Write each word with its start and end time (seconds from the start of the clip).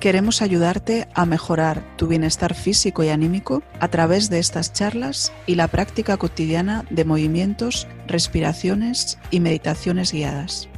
Queremos 0.00 0.42
ayudarte 0.42 1.08
a 1.14 1.26
mejorar 1.26 1.82
tu 1.96 2.06
bienestar 2.06 2.54
físico 2.54 3.02
y 3.02 3.08
anímico 3.08 3.64
a 3.80 3.88
través 3.88 4.30
de 4.30 4.38
estas 4.38 4.72
charlas 4.72 5.32
y 5.44 5.56
la 5.56 5.66
práctica 5.66 6.16
cotidiana 6.16 6.84
de 6.88 7.04
movimientos, 7.04 7.88
respiraciones 8.06 9.18
y 9.32 9.40
meditaciones 9.40 10.12
guiadas. 10.12 10.68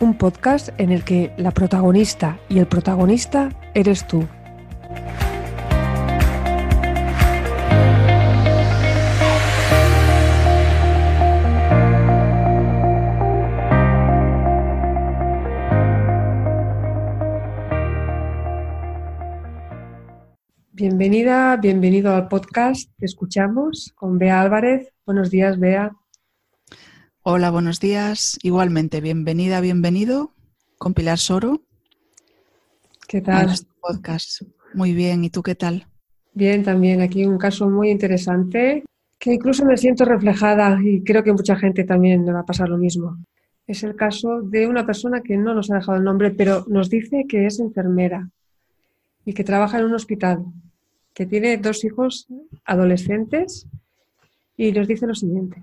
Un 0.00 0.18
podcast 0.18 0.70
en 0.78 0.90
el 0.90 1.04
que 1.04 1.32
la 1.36 1.52
protagonista 1.52 2.40
y 2.48 2.58
el 2.58 2.66
protagonista 2.66 3.50
eres 3.74 4.08
tú. 4.08 4.26
Bienvenida, 20.76 21.56
bienvenido 21.56 22.16
al 22.16 22.26
podcast 22.26 22.90
que 22.98 23.04
escuchamos 23.04 23.92
con 23.94 24.18
Bea 24.18 24.40
Álvarez. 24.40 24.92
Buenos 25.06 25.30
días, 25.30 25.56
Bea. 25.60 25.92
Hola, 27.22 27.52
buenos 27.52 27.78
días. 27.78 28.40
Igualmente, 28.42 29.00
bienvenida, 29.00 29.60
bienvenido 29.60 30.34
con 30.76 30.92
Pilar 30.92 31.18
Soro. 31.18 31.62
¿Qué 33.06 33.20
tal? 33.20 33.50
este 33.50 33.70
podcast. 33.80 34.42
Muy 34.74 34.94
bien, 34.94 35.22
¿y 35.22 35.30
tú 35.30 35.44
qué 35.44 35.54
tal? 35.54 35.86
Bien, 36.32 36.64
también. 36.64 37.02
Aquí 37.02 37.24
un 37.24 37.38
caso 37.38 37.70
muy 37.70 37.90
interesante 37.90 38.82
que 39.20 39.32
incluso 39.32 39.64
me 39.64 39.76
siento 39.76 40.04
reflejada 40.04 40.80
y 40.82 41.04
creo 41.04 41.22
que 41.22 41.32
mucha 41.32 41.54
gente 41.54 41.84
también 41.84 42.26
le 42.26 42.32
va 42.32 42.40
a 42.40 42.46
pasar 42.46 42.68
lo 42.68 42.78
mismo. 42.78 43.18
Es 43.68 43.84
el 43.84 43.94
caso 43.94 44.42
de 44.42 44.66
una 44.66 44.84
persona 44.84 45.20
que 45.20 45.36
no 45.36 45.54
nos 45.54 45.70
ha 45.70 45.76
dejado 45.76 45.98
el 45.98 46.04
nombre, 46.04 46.32
pero 46.32 46.64
nos 46.66 46.90
dice 46.90 47.26
que 47.28 47.46
es 47.46 47.60
enfermera 47.60 48.28
y 49.24 49.32
que 49.32 49.44
trabaja 49.44 49.78
en 49.78 49.86
un 49.86 49.94
hospital 49.94 50.44
que 51.14 51.26
tiene 51.26 51.56
dos 51.56 51.84
hijos 51.84 52.26
adolescentes 52.64 53.66
y 54.56 54.72
nos 54.72 54.88
dice 54.88 55.06
lo 55.06 55.14
siguiente. 55.14 55.62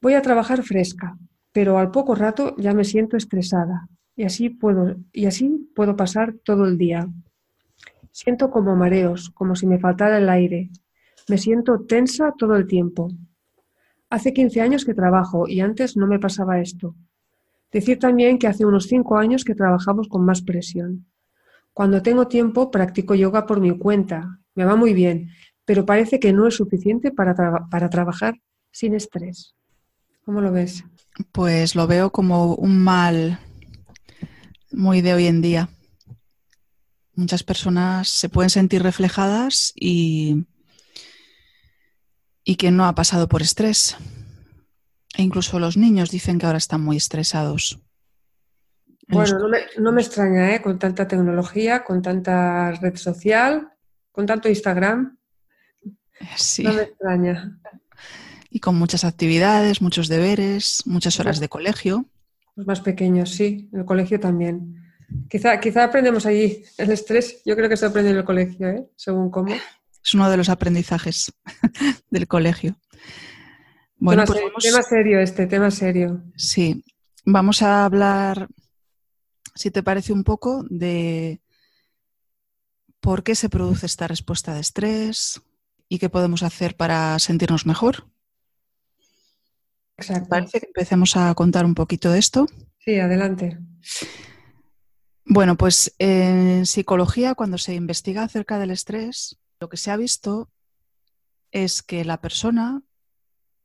Voy 0.00 0.14
a 0.14 0.22
trabajar 0.22 0.62
fresca, 0.62 1.18
pero 1.52 1.78
al 1.78 1.90
poco 1.90 2.14
rato 2.14 2.54
ya 2.56 2.72
me 2.74 2.84
siento 2.84 3.16
estresada 3.16 3.88
y 4.16 4.24
así 4.24 4.50
puedo, 4.50 4.96
y 5.12 5.26
así 5.26 5.70
puedo 5.74 5.96
pasar 5.96 6.34
todo 6.44 6.66
el 6.66 6.76
día. 6.76 7.08
Siento 8.12 8.50
como 8.50 8.76
mareos, 8.76 9.30
como 9.30 9.54
si 9.54 9.66
me 9.66 9.78
faltara 9.78 10.18
el 10.18 10.28
aire. 10.28 10.70
Me 11.28 11.38
siento 11.38 11.80
tensa 11.80 12.34
todo 12.36 12.56
el 12.56 12.66
tiempo. 12.66 13.10
Hace 14.10 14.32
15 14.32 14.60
años 14.60 14.84
que 14.84 14.94
trabajo 14.94 15.46
y 15.48 15.60
antes 15.60 15.96
no 15.96 16.06
me 16.06 16.18
pasaba 16.18 16.60
esto. 16.60 16.96
Decir 17.70 17.98
también 17.98 18.38
que 18.38 18.48
hace 18.48 18.66
unos 18.66 18.86
5 18.88 19.16
años 19.16 19.44
que 19.44 19.54
trabajamos 19.54 20.08
con 20.08 20.24
más 20.24 20.42
presión. 20.42 21.06
Cuando 21.72 22.02
tengo 22.02 22.28
tiempo 22.28 22.70
practico 22.70 23.14
yoga 23.14 23.46
por 23.46 23.60
mi 23.60 23.76
cuenta 23.78 24.40
me 24.54 24.64
va 24.64 24.76
muy 24.76 24.92
bien, 24.94 25.30
pero 25.64 25.86
parece 25.86 26.18
que 26.18 26.32
no 26.32 26.46
es 26.46 26.56
suficiente 26.56 27.12
para, 27.12 27.34
para 27.70 27.88
trabajar 27.88 28.34
sin 28.72 28.94
estrés. 28.94 29.54
¿Cómo 30.24 30.40
lo 30.40 30.52
ves? 30.52 30.84
Pues 31.32 31.74
lo 31.74 31.86
veo 31.86 32.10
como 32.10 32.54
un 32.54 32.78
mal 32.82 33.38
muy 34.70 35.00
de 35.00 35.14
hoy 35.14 35.26
en 35.26 35.42
día. 35.42 35.68
Muchas 37.14 37.42
personas 37.42 38.08
se 38.08 38.28
pueden 38.28 38.50
sentir 38.50 38.82
reflejadas 38.82 39.72
y, 39.74 40.46
y 42.44 42.56
que 42.56 42.70
no 42.70 42.86
ha 42.86 42.94
pasado 42.94 43.28
por 43.28 43.42
estrés. 43.42 43.96
E 45.16 45.22
incluso 45.22 45.58
los 45.58 45.76
niños 45.76 46.10
dicen 46.10 46.38
que 46.38 46.46
ahora 46.46 46.58
están 46.58 46.80
muy 46.80 46.96
estresados. 46.96 47.80
Bueno, 49.10 49.38
no 49.38 49.48
me, 49.48 49.58
no 49.78 49.92
me 49.92 50.02
extraña, 50.02 50.54
¿eh? 50.54 50.62
con 50.62 50.78
tanta 50.78 51.06
tecnología, 51.06 51.84
con 51.84 52.02
tanta 52.02 52.72
red 52.72 52.96
social, 52.96 53.72
con 54.12 54.26
tanto 54.26 54.48
Instagram. 54.48 55.18
Sí. 56.36 56.62
No 56.62 56.72
me 56.72 56.82
extraña. 56.82 57.58
Y 58.50 58.60
con 58.60 58.76
muchas 58.76 59.04
actividades, 59.04 59.80
muchos 59.80 60.08
deberes, 60.08 60.82
muchas 60.86 61.18
horas 61.20 61.40
de 61.40 61.48
colegio. 61.48 62.06
Los 62.56 62.66
más 62.66 62.80
pequeños, 62.80 63.30
sí, 63.30 63.68
en 63.72 63.80
el 63.80 63.84
colegio 63.84 64.18
también. 64.18 64.76
Quizá, 65.28 65.58
quizá 65.60 65.84
aprendemos 65.84 66.26
allí 66.26 66.62
el 66.78 66.90
estrés, 66.90 67.42
yo 67.44 67.56
creo 67.56 67.68
que 67.68 67.76
se 67.76 67.86
aprende 67.86 68.10
en 68.10 68.18
el 68.18 68.24
colegio, 68.24 68.68
¿eh? 68.68 68.86
según 68.96 69.30
cómo. 69.30 69.54
Es 70.02 70.14
uno 70.14 70.30
de 70.30 70.36
los 70.36 70.48
aprendizajes 70.48 71.32
del 72.10 72.26
colegio. 72.26 72.76
Bueno, 73.96 74.24
tema, 74.24 74.34
pues 74.34 74.44
vamos... 74.44 74.64
tema 74.64 74.82
serio 74.82 75.20
este, 75.20 75.46
tema 75.46 75.70
serio. 75.70 76.22
Sí, 76.36 76.84
vamos 77.24 77.62
a 77.62 77.84
hablar, 77.84 78.48
si 79.60 79.70
te 79.70 79.82
parece 79.82 80.14
un 80.14 80.24
poco, 80.24 80.64
de 80.70 81.42
por 83.00 83.22
qué 83.22 83.34
se 83.34 83.50
produce 83.50 83.84
esta 83.84 84.08
respuesta 84.08 84.54
de 84.54 84.60
estrés 84.60 85.42
y 85.86 85.98
qué 85.98 86.08
podemos 86.08 86.42
hacer 86.42 86.78
para 86.78 87.18
sentirnos 87.18 87.66
mejor. 87.66 88.06
Exacto. 89.98 90.30
Parece 90.30 90.60
que 90.60 90.66
empecemos 90.68 91.14
a 91.14 91.34
contar 91.34 91.66
un 91.66 91.74
poquito 91.74 92.10
de 92.10 92.18
esto. 92.18 92.46
Sí, 92.78 92.98
adelante. 92.98 93.58
Bueno, 95.26 95.58
pues 95.58 95.94
en 95.98 96.64
psicología, 96.64 97.34
cuando 97.34 97.58
se 97.58 97.74
investiga 97.74 98.22
acerca 98.22 98.58
del 98.58 98.70
estrés, 98.70 99.38
lo 99.60 99.68
que 99.68 99.76
se 99.76 99.90
ha 99.90 99.96
visto 99.98 100.50
es 101.50 101.82
que 101.82 102.06
la 102.06 102.22
persona, 102.22 102.82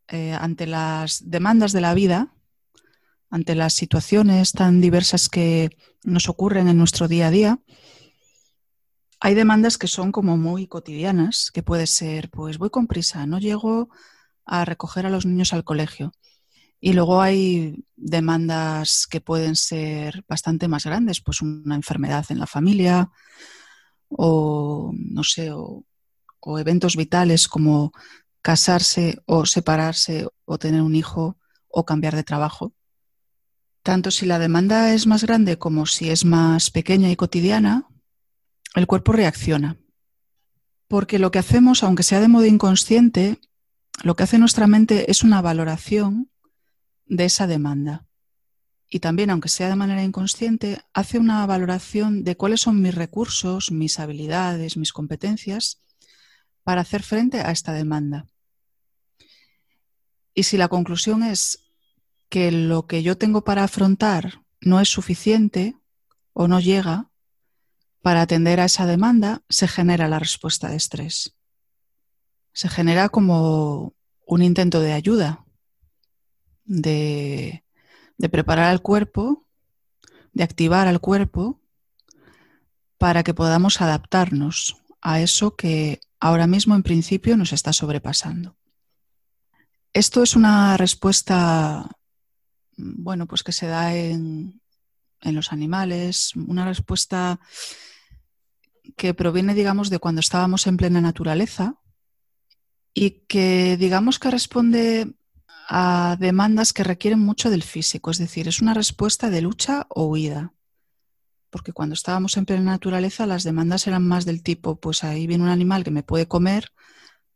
eh, 0.10 0.34
ante 0.34 0.68
las 0.68 1.30
demandas 1.30 1.72
de 1.72 1.80
la 1.80 1.94
vida, 1.94 2.36
ante 3.36 3.54
las 3.54 3.74
situaciones 3.74 4.54
tan 4.54 4.80
diversas 4.80 5.28
que 5.28 5.78
nos 6.04 6.30
ocurren 6.30 6.70
en 6.70 6.78
nuestro 6.78 7.10
día 7.10 7.28
a 7.28 7.32
día, 7.32 7.60
hay 9.20 9.36
demandas 9.36 9.78
que 9.78 9.88
son 9.88 10.14
como 10.14 10.38
muy 10.38 10.68
cotidianas, 10.68 11.52
que 11.54 11.62
puede 11.62 11.86
ser, 11.86 12.30
pues 12.30 12.58
voy 12.58 12.70
con 12.70 12.88
prisa, 12.88 13.26
no 13.26 13.40
llego 13.40 13.90
a 14.46 14.64
recoger 14.64 15.06
a 15.06 15.10
los 15.10 15.26
niños 15.26 15.52
al 15.52 15.66
colegio. 15.66 16.14
Y 16.80 16.94
luego 16.94 17.22
hay 17.22 17.84
demandas 17.98 19.06
que 19.06 19.20
pueden 19.20 19.58
ser 19.58 20.24
bastante 20.30 20.70
más 20.70 20.86
grandes, 20.86 21.20
pues 21.20 21.42
una 21.42 21.76
enfermedad 21.76 22.26
en 22.30 22.40
la 22.40 22.48
familia 22.48 23.12
o, 24.08 24.94
no 24.94 25.24
sé, 25.24 25.52
o, 25.52 25.84
eventos 26.58 26.96
vitales 26.96 27.50
como 27.50 27.92
casarse 28.42 29.22
o 29.26 29.46
separarse 29.46 30.26
o 30.46 30.58
tener 30.58 30.82
un 30.82 30.96
hijo 30.96 31.38
o 31.68 31.84
cambiar 31.84 32.16
de 32.16 32.24
trabajo. 32.24 32.72
Tanto 33.86 34.10
si 34.10 34.26
la 34.26 34.40
demanda 34.40 34.96
es 34.96 35.06
más 35.06 35.24
grande 35.24 35.60
como 35.60 35.86
si 35.86 36.10
es 36.10 36.26
más 36.26 36.72
pequeña 36.72 37.12
y 37.12 37.16
cotidiana, 37.16 37.88
el 38.74 38.88
cuerpo 38.88 39.12
reacciona. 39.12 39.78
Porque 40.88 41.20
lo 41.20 41.30
que 41.30 41.38
hacemos, 41.38 41.84
aunque 41.84 42.02
sea 42.02 42.20
de 42.20 42.28
modo 42.28 42.48
inconsciente, 42.48 43.40
lo 44.02 44.16
que 44.16 44.24
hace 44.24 44.40
nuestra 44.40 44.66
mente 44.66 45.12
es 45.12 45.22
una 45.22 45.40
valoración 45.40 46.32
de 47.06 47.26
esa 47.26 47.46
demanda. 47.46 48.08
Y 48.90 49.02
también, 49.02 49.30
aunque 49.30 49.50
sea 49.50 49.70
de 49.70 49.76
manera 49.76 50.02
inconsciente, 50.02 50.82
hace 50.92 51.20
una 51.20 51.46
valoración 51.46 52.24
de 52.24 52.36
cuáles 52.36 52.62
son 52.62 52.82
mis 52.82 52.96
recursos, 52.96 53.70
mis 53.70 54.00
habilidades, 54.00 54.78
mis 54.78 54.94
competencias 54.94 55.80
para 56.64 56.82
hacer 56.82 57.04
frente 57.04 57.42
a 57.42 57.52
esta 57.52 57.72
demanda. 57.72 58.26
Y 60.34 60.42
si 60.42 60.58
la 60.58 60.70
conclusión 60.70 61.22
es 61.22 61.65
que 62.30 62.52
lo 62.52 62.88
que 62.88 63.04
yo 63.04 63.18
tengo 63.18 63.44
para 63.44 63.64
afrontar 63.64 64.42
no 64.62 64.80
es 64.80 64.90
suficiente 64.90 65.78
o 66.34 66.48
no 66.48 66.60
llega, 66.60 67.10
para 68.02 68.22
atender 68.22 68.60
a 68.60 68.66
esa 68.66 68.86
demanda 68.86 69.42
se 69.50 69.68
genera 69.68 70.08
la 70.08 70.20
respuesta 70.20 70.70
de 70.70 70.76
estrés. 70.76 71.36
Se 72.54 72.70
genera 72.70 73.10
como 73.10 73.96
un 74.26 74.42
intento 74.42 74.80
de 74.80 74.94
ayuda, 74.94 75.46
de, 76.66 77.64
preparar 78.32 78.66
al 78.66 78.82
cuerpo, 78.82 79.48
de 80.34 80.44
activar 80.44 80.88
al 80.88 81.00
cuerpo 81.00 81.62
para 82.98 83.24
que 83.24 83.34
podamos 83.34 83.82
adaptarnos 83.82 84.78
a 85.02 85.22
eso 85.22 85.56
que 85.56 86.00
ahora 86.20 86.48
mismo 86.48 86.76
en 86.76 86.84
principio 86.84 87.38
nos 87.38 87.54
está 87.54 87.72
sobrepasando. 87.72 88.58
Esto 89.94 90.24
es 90.24 90.36
una 90.36 90.76
respuesta, 90.78 91.90
bueno, 92.78 93.28
pues 93.28 93.44
que 93.44 93.52
se 93.52 93.68
da 93.68 93.96
en, 93.96 94.62
en 95.22 95.36
los 95.36 95.52
animales, 95.52 96.36
una 96.36 96.66
respuesta 96.66 97.40
que 98.96 99.14
proviene, 99.14 99.54
digamos, 99.54 99.90
de 99.90 100.00
cuando 100.00 100.20
estábamos 100.20 100.68
en 100.68 100.78
plena 100.78 101.02
naturaleza 101.02 101.76
y 102.94 103.26
que, 103.28 103.78
digamos, 103.78 104.20
que 104.20 104.32
responde 104.32 105.14
a 105.68 106.16
demandas 106.20 106.74
que 106.74 106.84
requieren 106.84 107.20
mucho 107.20 107.50
del 107.50 107.64
físico, 107.64 108.12
es 108.12 108.20
decir, 108.20 108.48
es 108.48 108.62
una 108.62 108.74
respuesta 108.74 109.30
de 109.30 109.42
lucha 109.42 109.88
o 109.90 110.06
huida. 110.06 110.54
Porque 111.50 111.74
cuando 111.74 111.94
estábamos 111.94 112.38
en 112.38 112.46
plena 112.46 112.72
naturaleza 112.72 113.26
las 113.26 113.44
demandas 113.44 113.88
eran 113.88 114.08
más 114.08 114.26
del 114.26 114.44
tipo, 114.44 114.76
pues 114.80 115.04
ahí 115.04 115.26
viene 115.26 115.44
un 115.44 115.50
animal 115.50 115.84
que 115.84 115.92
me 115.92 116.04
puede 116.04 116.28
comer 116.28 116.72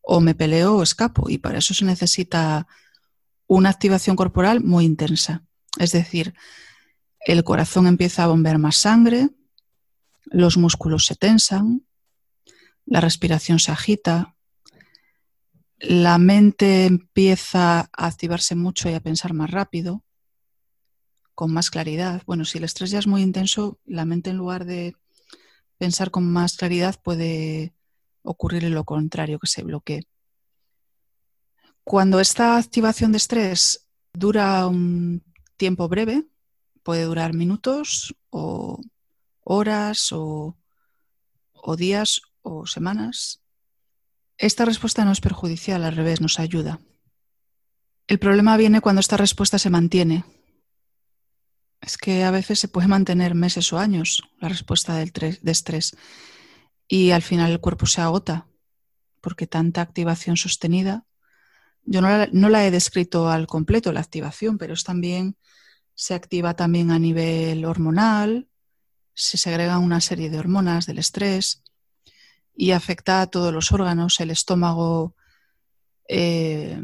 o 0.01 0.19
me 0.21 0.35
peleo 0.35 0.75
o 0.75 0.83
escapo. 0.83 1.29
Y 1.29 1.37
para 1.37 1.59
eso 1.59 1.73
se 1.73 1.85
necesita 1.85 2.67
una 3.49 3.69
activación 3.69 4.15
corporal 4.15 4.63
muy 4.63 4.85
intensa. 4.85 5.43
Es 5.79 5.91
decir, 5.91 6.35
el 7.19 7.43
corazón 7.43 7.87
empieza 7.87 8.23
a 8.23 8.27
bombear 8.27 8.59
más 8.59 8.77
sangre, 8.77 9.29
los 10.25 10.55
músculos 10.55 11.05
se 11.05 11.15
tensan, 11.15 11.83
la 12.85 13.01
respiración 13.01 13.57
se 13.59 13.71
agita, 13.71 14.35
la 15.79 16.19
mente 16.19 16.85
empieza 16.85 17.79
a 17.79 18.05
activarse 18.07 18.53
mucho 18.53 18.87
y 18.87 18.93
a 18.93 18.99
pensar 18.99 19.33
más 19.33 19.49
rápido, 19.49 20.03
con 21.33 21.51
más 21.51 21.71
claridad. 21.71 22.21
Bueno, 22.27 22.45
si 22.45 22.59
el 22.59 22.65
estrés 22.65 22.91
ya 22.91 22.99
es 22.99 23.07
muy 23.07 23.23
intenso, 23.23 23.79
la 23.83 24.05
mente 24.05 24.29
en 24.29 24.37
lugar 24.37 24.65
de 24.65 24.95
pensar 25.79 26.11
con 26.11 26.31
más 26.31 26.55
claridad 26.55 27.01
puede 27.01 27.73
ocurrir 28.21 28.63
lo 28.65 28.83
contrario, 28.83 29.39
que 29.39 29.47
se 29.47 29.63
bloquee. 29.63 30.03
Cuando 31.83 32.19
esta 32.19 32.57
activación 32.57 33.11
de 33.11 33.17
estrés 33.17 33.87
dura 34.13 34.67
un 34.67 35.23
tiempo 35.57 35.87
breve, 35.87 36.25
puede 36.83 37.03
durar 37.03 37.33
minutos 37.33 38.15
o 38.29 38.81
horas 39.41 40.11
o, 40.11 40.55
días 41.77 42.21
o 42.41 42.65
semanas, 42.65 43.41
esta 44.37 44.65
respuesta 44.65 45.03
no 45.03 45.11
es 45.11 45.21
perjudicial, 45.21 45.83
al 45.83 45.95
revés, 45.95 46.21
nos 46.21 46.39
ayuda. 46.39 46.79
El 48.07 48.19
problema 48.19 48.57
viene 48.57 48.81
cuando 48.81 49.01
esta 49.01 49.17
respuesta 49.17 49.59
se 49.59 49.69
mantiene. 49.69 50.23
Es 51.81 51.97
que 51.97 52.23
a 52.23 52.31
veces 52.31 52.59
se 52.59 52.67
puede 52.67 52.87
mantener 52.87 53.35
meses 53.35 53.71
o 53.73 53.79
años 53.79 54.23
la 54.39 54.49
respuesta 54.49 54.95
de 54.95 55.51
estrés 55.51 55.95
y 56.87 57.11
al 57.11 57.21
final 57.21 57.51
el 57.51 57.61
cuerpo 57.61 57.85
se 57.85 58.01
agota 58.01 58.47
porque 59.21 59.47
tanta 59.47 59.81
activación 59.81 60.37
sostenida. 60.37 61.05
Yo 61.91 62.01
no 62.01 62.07
la, 62.07 62.29
no 62.31 62.55
he 62.55 62.69
descrito 62.69 63.29
al 63.29 63.47
completo 63.47 63.91
la 63.91 63.99
activación, 63.99 64.59
pero 64.59 64.75
es 64.75 64.83
también 64.83 65.35
se 65.95 66.13
activa 66.13 66.53
también 66.53 66.91
a 66.91 66.99
nivel 66.99 67.65
hormonal, 67.65 68.47
se 69.15 69.37
segregan 69.37 69.83
una 69.83 69.99
serie 69.99 70.29
de 70.29 70.37
hormonas 70.37 70.85
del 70.85 70.99
estrés 70.99 71.63
y 72.55 72.71
afecta 72.71 73.21
a 73.21 73.27
todos 73.27 73.51
los 73.51 73.71
órganos. 73.71 74.19
El 74.19 74.29
estómago 74.29 75.15
eh, 76.07 76.79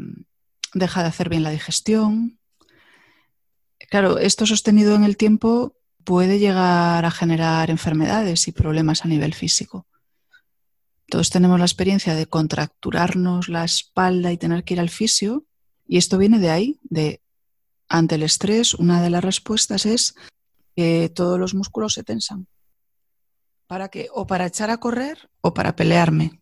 deja 0.74 1.02
de 1.02 1.08
hacer 1.08 1.28
bien 1.28 1.44
la 1.44 1.50
digestión. 1.50 2.40
Claro, 3.88 4.18
esto 4.18 4.44
sostenido 4.44 4.96
en 4.96 5.04
el 5.04 5.16
tiempo 5.16 5.76
puede 6.02 6.40
llegar 6.40 7.04
a 7.04 7.10
generar 7.12 7.70
enfermedades 7.70 8.48
y 8.48 8.52
problemas 8.52 9.04
a 9.04 9.08
nivel 9.08 9.34
físico. 9.34 9.86
Todos 11.08 11.30
tenemos 11.30 11.58
la 11.58 11.64
experiencia 11.64 12.14
de 12.14 12.26
contracturarnos 12.26 13.48
la 13.48 13.64
espalda 13.64 14.32
y 14.32 14.38
tener 14.38 14.64
que 14.64 14.74
ir 14.74 14.80
al 14.80 14.90
fisio, 14.90 15.46
y 15.86 15.98
esto 15.98 16.18
viene 16.18 16.38
de 16.38 16.50
ahí, 16.50 16.80
de 16.82 17.20
ante 17.88 18.16
el 18.16 18.24
estrés, 18.24 18.74
una 18.74 19.00
de 19.00 19.10
las 19.10 19.22
respuestas 19.22 19.86
es 19.86 20.14
que 20.74 21.10
todos 21.14 21.38
los 21.38 21.54
músculos 21.54 21.94
se 21.94 22.02
tensan. 22.02 22.48
¿Para 23.66 23.88
qué? 23.88 24.08
O 24.12 24.26
para 24.26 24.46
echar 24.46 24.70
a 24.70 24.78
correr 24.78 25.30
o 25.40 25.54
para 25.54 25.76
pelearme. 25.76 26.40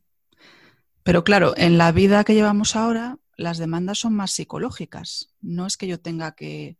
Pero 1.02 1.24
claro, 1.24 1.54
en 1.56 1.78
la 1.78 1.92
vida 1.92 2.24
que 2.24 2.34
llevamos 2.34 2.76
ahora, 2.76 3.18
las 3.36 3.58
demandas 3.58 3.98
son 3.98 4.14
más 4.14 4.32
psicológicas. 4.32 5.34
No 5.40 5.66
es 5.66 5.76
que 5.76 5.86
yo 5.86 6.00
tenga 6.00 6.34
que, 6.34 6.78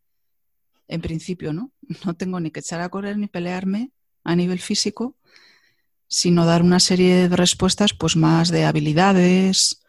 en 0.89 1.01
principio, 1.01 1.53
¿no? 1.53 1.73
No 2.05 2.15
tengo 2.15 2.41
ni 2.41 2.51
que 2.51 2.61
echar 2.61 2.81
a 2.81 2.89
correr 2.89 3.19
ni 3.19 3.27
pelearme 3.27 3.93
a 4.25 4.35
nivel 4.35 4.61
físico, 4.61 5.17
sino 6.15 6.47
dar 6.47 6.63
una 6.63 6.79
serie 6.79 7.29
de 7.29 7.37
respuestas, 7.37 7.93
pues 7.93 8.15
más 8.15 8.49
de 8.49 8.65
habilidades, 8.65 9.85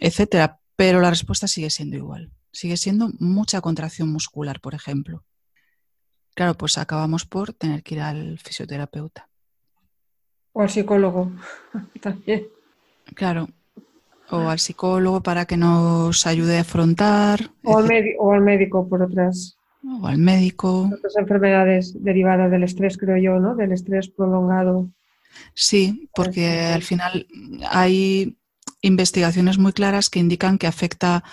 etcétera. 0.00 0.58
Pero 0.74 1.00
la 1.00 1.10
respuesta 1.10 1.46
sigue 1.46 1.70
siendo 1.70 1.94
igual. 1.96 2.32
Sigue 2.50 2.76
siendo 2.76 3.10
mucha 3.20 3.60
contracción 3.60 4.08
muscular, 4.08 4.58
por 4.60 4.74
ejemplo. 4.74 5.22
Claro, 6.34 6.54
pues 6.54 6.78
acabamos 6.78 7.26
por 7.26 7.52
tener 7.52 7.84
que 7.84 7.94
ir 7.94 8.00
al 8.00 8.40
fisioterapeuta. 8.40 9.28
O 10.52 10.62
al 10.62 10.70
psicólogo 10.70 11.30
también. 12.00 12.48
Claro. 13.14 13.48
O 14.30 14.48
al 14.48 14.58
psicólogo 14.58 15.22
para 15.22 15.44
que 15.44 15.56
nos 15.56 16.26
ayude 16.26 16.58
a 16.58 16.62
afrontar. 16.62 17.52
O 17.62 17.78
al, 17.78 17.88
o 18.18 18.32
al 18.32 18.40
médico 18.40 18.88
por 18.88 19.00
otras. 19.00 19.58
O 19.84 20.08
al 20.08 20.18
médico. 20.18 20.90
Otras 20.92 21.16
enfermedades 21.16 22.02
derivadas 22.02 22.50
del 22.50 22.64
estrés, 22.64 22.98
creo 22.98 23.16
yo, 23.18 23.38
¿no? 23.38 23.54
Del 23.54 23.70
estrés 23.70 24.08
prolongado. 24.08 24.90
Sí, 25.54 26.08
porque 26.14 26.60
al 26.60 26.82
final 26.82 27.26
hay 27.70 28.36
investigaciones 28.80 29.58
muy 29.58 29.72
claras 29.72 30.10
que 30.10 30.18
indican 30.18 30.58
que 30.58 30.66
afecta 30.66 31.24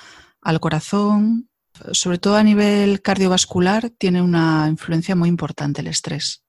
al 0.42 0.60
corazón, 0.60 1.50
sobre 1.92 2.18
todo 2.18 2.36
a 2.36 2.44
nivel 2.44 3.02
cardiovascular, 3.02 3.90
tiene 3.90 4.22
una 4.22 4.68
influencia 4.70 5.16
muy 5.16 5.30
importante 5.30 5.82
el 5.82 5.88
estrés. 5.88 6.44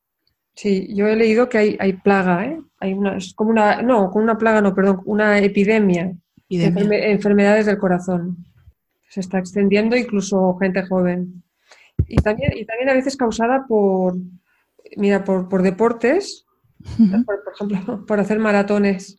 Sí, 0.55 0.95
yo 0.95 1.07
he 1.07 1.17
leído 1.17 1.49
que 1.49 1.59
hay, 1.59 1.77
hay 1.81 1.95
plaga, 1.95 2.45
¿eh? 2.45 2.61
Hay 2.81 2.93
una, 2.93 3.17
es 3.17 3.35
como 3.35 3.51
una, 3.51 3.83
no, 3.83 4.11
como 4.11 4.25
una 4.25 4.37
plaga, 4.37 4.61
no, 4.61 4.75
perdón, 4.75 5.01
una 5.05 5.39
epidemia, 5.39 6.15
de 6.49 7.11
enfermedades 7.13 7.67
del 7.67 7.79
corazón. 7.79 8.45
Se 9.09 9.21
está 9.21 9.39
extendiendo 9.39 9.97
incluso 9.97 10.57
gente 10.59 10.85
joven. 10.87 11.43
Y 12.07 12.17
también, 12.17 12.53
y 12.57 12.65
también 12.65 12.91
a 12.91 12.95
veces 12.95 13.17
causada 13.17 13.65
por, 13.67 14.17
mira, 14.97 15.25
por, 15.25 15.49
por 15.49 15.63
deportes, 15.63 16.47
por, 17.27 17.55
ejemplo, 17.55 18.05
por 18.07 18.21
hacer 18.21 18.39
maratones. 18.39 19.19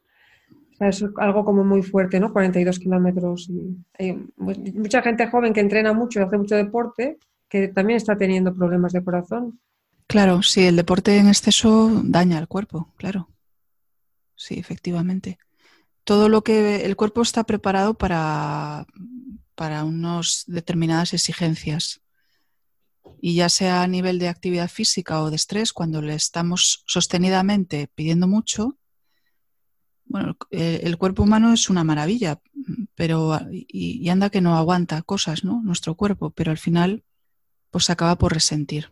es 0.79 1.05
algo 1.17 1.45
como 1.45 1.63
muy 1.63 1.83
fuerte, 1.83 2.19
¿no? 2.19 2.31
42 2.31 2.79
kilómetros. 2.79 3.49
Hay 3.97 4.27
mucha 4.37 5.01
gente 5.01 5.27
joven 5.27 5.53
que 5.53 5.59
entrena 5.59 5.93
mucho 5.93 6.19
y 6.19 6.23
hace 6.23 6.37
mucho 6.37 6.55
deporte 6.55 7.17
que 7.51 7.67
también 7.67 7.97
está 7.97 8.17
teniendo 8.17 8.55
problemas 8.55 8.93
de 8.93 9.03
corazón. 9.03 9.59
Claro, 10.07 10.41
sí, 10.41 10.63
el 10.63 10.77
deporte 10.77 11.17
en 11.17 11.27
exceso 11.27 12.01
daña 12.03 12.37
al 12.37 12.47
cuerpo, 12.47 12.93
claro. 12.95 13.29
Sí, 14.35 14.57
efectivamente. 14.57 15.37
Todo 16.03 16.29
lo 16.29 16.43
que 16.43 16.85
el 16.85 16.95
cuerpo 16.95 17.21
está 17.21 17.43
preparado 17.43 17.94
para, 17.94 18.87
para 19.56 19.83
unas 19.83 20.45
determinadas 20.47 21.13
exigencias. 21.13 22.01
Y 23.19 23.35
ya 23.35 23.49
sea 23.49 23.83
a 23.83 23.87
nivel 23.87 24.19
de 24.19 24.30
actividad 24.30 24.69
física 24.69 25.21
o 25.21 25.30
de 25.30 25.35
estrés, 25.35 25.73
cuando 25.73 26.01
le 26.01 26.15
estamos 26.15 26.83
sostenidamente 26.87 27.89
pidiendo 27.94 28.27
mucho, 28.27 28.77
bueno, 30.06 30.37
el, 30.49 30.97
cuerpo 30.97 31.23
humano 31.23 31.53
es 31.53 31.69
una 31.69 31.83
maravilla, 31.83 32.39
pero 32.95 33.39
y, 33.51 33.65
y, 33.69 34.09
anda 34.09 34.30
que 34.30 34.41
no 34.41 34.57
aguanta 34.57 35.01
cosas, 35.03 35.45
¿no? 35.45 35.61
Nuestro 35.63 35.95
cuerpo, 35.95 36.31
pero 36.31 36.51
al 36.51 36.57
final 36.57 37.03
pues 37.69 37.85
se 37.85 37.94
acaba 37.94 38.18
por 38.18 38.33
resentir. 38.33 38.91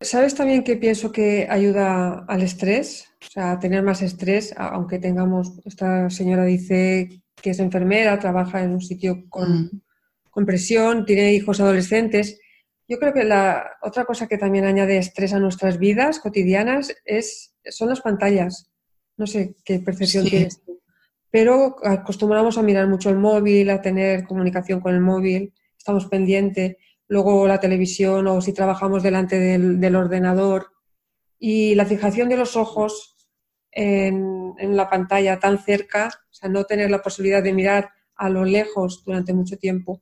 ¿Sabes 0.00 0.34
también 0.34 0.62
que 0.64 0.76
pienso 0.76 1.10
que 1.10 1.46
ayuda 1.48 2.24
al 2.28 2.42
estrés? 2.42 3.08
O 3.26 3.30
sea, 3.30 3.52
a 3.52 3.58
tener 3.58 3.82
más 3.82 4.02
estrés, 4.02 4.54
aunque 4.56 4.98
tengamos, 4.98 5.52
esta 5.64 6.10
señora 6.10 6.44
dice 6.44 7.22
que 7.40 7.50
es 7.50 7.58
enfermera, 7.58 8.18
trabaja 8.18 8.62
en 8.62 8.72
un 8.72 8.80
sitio 8.82 9.24
con, 9.30 9.82
mm. 10.34 10.44
presión, 10.44 11.06
tiene 11.06 11.32
hijos 11.32 11.60
adolescentes. 11.60 12.38
Yo 12.86 12.98
creo 12.98 13.12
que 13.12 13.24
la 13.24 13.78
otra 13.82 14.04
cosa 14.04 14.26
que 14.26 14.38
también 14.38 14.66
añade 14.66 14.98
estrés 14.98 15.32
a 15.32 15.38
nuestras 15.38 15.78
vidas 15.78 16.18
cotidianas 16.18 16.94
es, 17.04 17.54
son 17.64 17.88
las 17.88 18.00
pantallas. 18.00 18.70
No 19.16 19.26
sé 19.26 19.54
qué 19.64 19.78
percepción 19.78 20.26
tienes 20.26 20.62
tú. 20.62 20.82
Pero 21.30 21.76
acostumbramos 21.82 22.58
a 22.58 22.62
mirar 22.62 22.86
mucho 22.86 23.10
el 23.10 23.16
móvil, 23.16 23.70
a 23.70 23.80
tener 23.80 24.24
comunicación 24.24 24.80
con 24.80 24.94
el 24.94 25.00
móvil, 25.00 25.52
estamos 25.76 26.06
pendientes 26.06 26.76
luego 27.08 27.46
la 27.46 27.60
televisión 27.60 28.26
o 28.26 28.40
si 28.40 28.52
trabajamos 28.52 29.02
delante 29.02 29.38
del, 29.38 29.96
ordenador. 29.96 30.72
Y 31.38 31.74
la 31.74 31.86
fijación 31.86 32.28
de 32.28 32.36
los 32.36 32.56
ojos 32.56 33.16
en, 33.70 34.54
la 34.76 34.88
pantalla 34.88 35.38
tan 35.38 35.58
cerca, 35.58 36.08
o 36.30 36.34
sea, 36.34 36.48
no 36.48 36.64
tener 36.64 36.90
la 36.90 37.02
posibilidad 37.02 37.42
de 37.42 37.52
mirar 37.52 37.90
a 38.16 38.30
lo 38.30 38.44
lejos 38.44 39.02
durante 39.04 39.32
mucho 39.32 39.58
tiempo, 39.58 40.00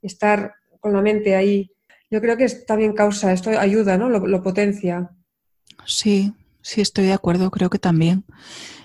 estar 0.00 0.54
con 0.80 0.92
la 0.92 1.02
mente 1.02 1.36
ahí, 1.36 1.70
yo 2.12 2.20
creo 2.20 2.36
que 2.36 2.46
también 2.46 2.92
causa, 2.92 3.32
esto 3.32 3.58
ayuda, 3.58 3.96
¿no? 3.96 4.10
Lo, 4.10 4.42
potencia. 4.42 5.10
Sí, 5.86 6.34
sí, 6.60 6.82
estoy 6.82 7.06
de 7.06 7.14
acuerdo, 7.14 7.50
creo 7.50 7.70
que 7.70 7.78
también. 7.78 8.26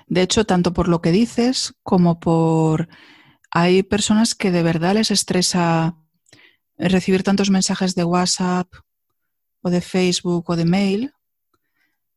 De 0.08 0.22
hecho, 0.22 0.46
tanto 0.46 0.72
por 0.72 0.88
lo 0.88 1.02
que 1.02 1.12
dices 1.12 1.74
como 1.84 2.22
por... 2.22 2.88
Hay 3.52 3.84
personas 3.84 4.34
que 4.34 4.50
de 4.50 4.64
verdad 4.64 4.94
les 4.94 5.12
estresa 5.12 5.98
recibir 6.78 7.24
tantos 7.24 7.50
mensajes 7.50 7.96
de 7.96 8.06
WhatsApp 8.06 8.70
o 9.62 9.70
de 9.70 9.82
Facebook 9.82 10.50
o 10.50 10.56
de 10.56 10.66
mail 10.66 11.14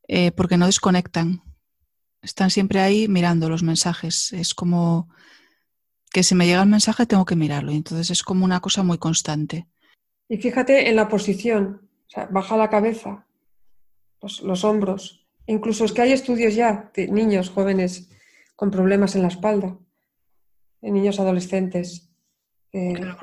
eh, 0.07 0.31
porque 0.31 0.57
no 0.57 0.67
desconectan. 0.67 1.43
Están 2.23 2.51
siempre 2.51 2.81
ahí 2.81 3.09
mirando 3.09 3.49
los 3.49 3.65
mensajes. 3.65 4.33
Es 4.33 4.55
como 4.55 5.09
que 6.13 6.23
si 6.23 6.37
me 6.37 6.47
llega 6.47 6.63
el 6.63 6.69
mensaje 6.69 7.07
tengo 7.07 7.25
que 7.25 7.35
mirarlo. 7.35 7.73
Entonces 7.73 8.11
es 8.11 8.23
como 8.23 8.45
una 8.45 8.61
cosa 8.61 8.85
muy 8.85 8.99
constante. 8.99 9.67
Y 10.31 10.37
fíjate 10.37 10.89
en 10.89 10.95
la 10.95 11.09
posición, 11.09 11.91
o 12.07 12.11
sea, 12.11 12.27
baja 12.27 12.57
la 12.57 12.71
cabeza, 12.71 13.27
los, 14.23 14.65
hombros. 14.65 15.27
Incluso 15.47 15.85
es 15.85 15.93
que 15.93 16.03
hay 16.03 16.13
estudios 16.13 16.55
ya 16.55 16.93
de 16.95 17.09
niños 17.09 17.51
jóvenes 17.51 18.09
con 18.55 18.71
problemas 18.71 19.17
en 19.17 19.23
la 19.23 19.29
espalda, 19.29 19.77
de 20.81 20.91
niños 20.93 21.19
adolescentes. 21.19 22.13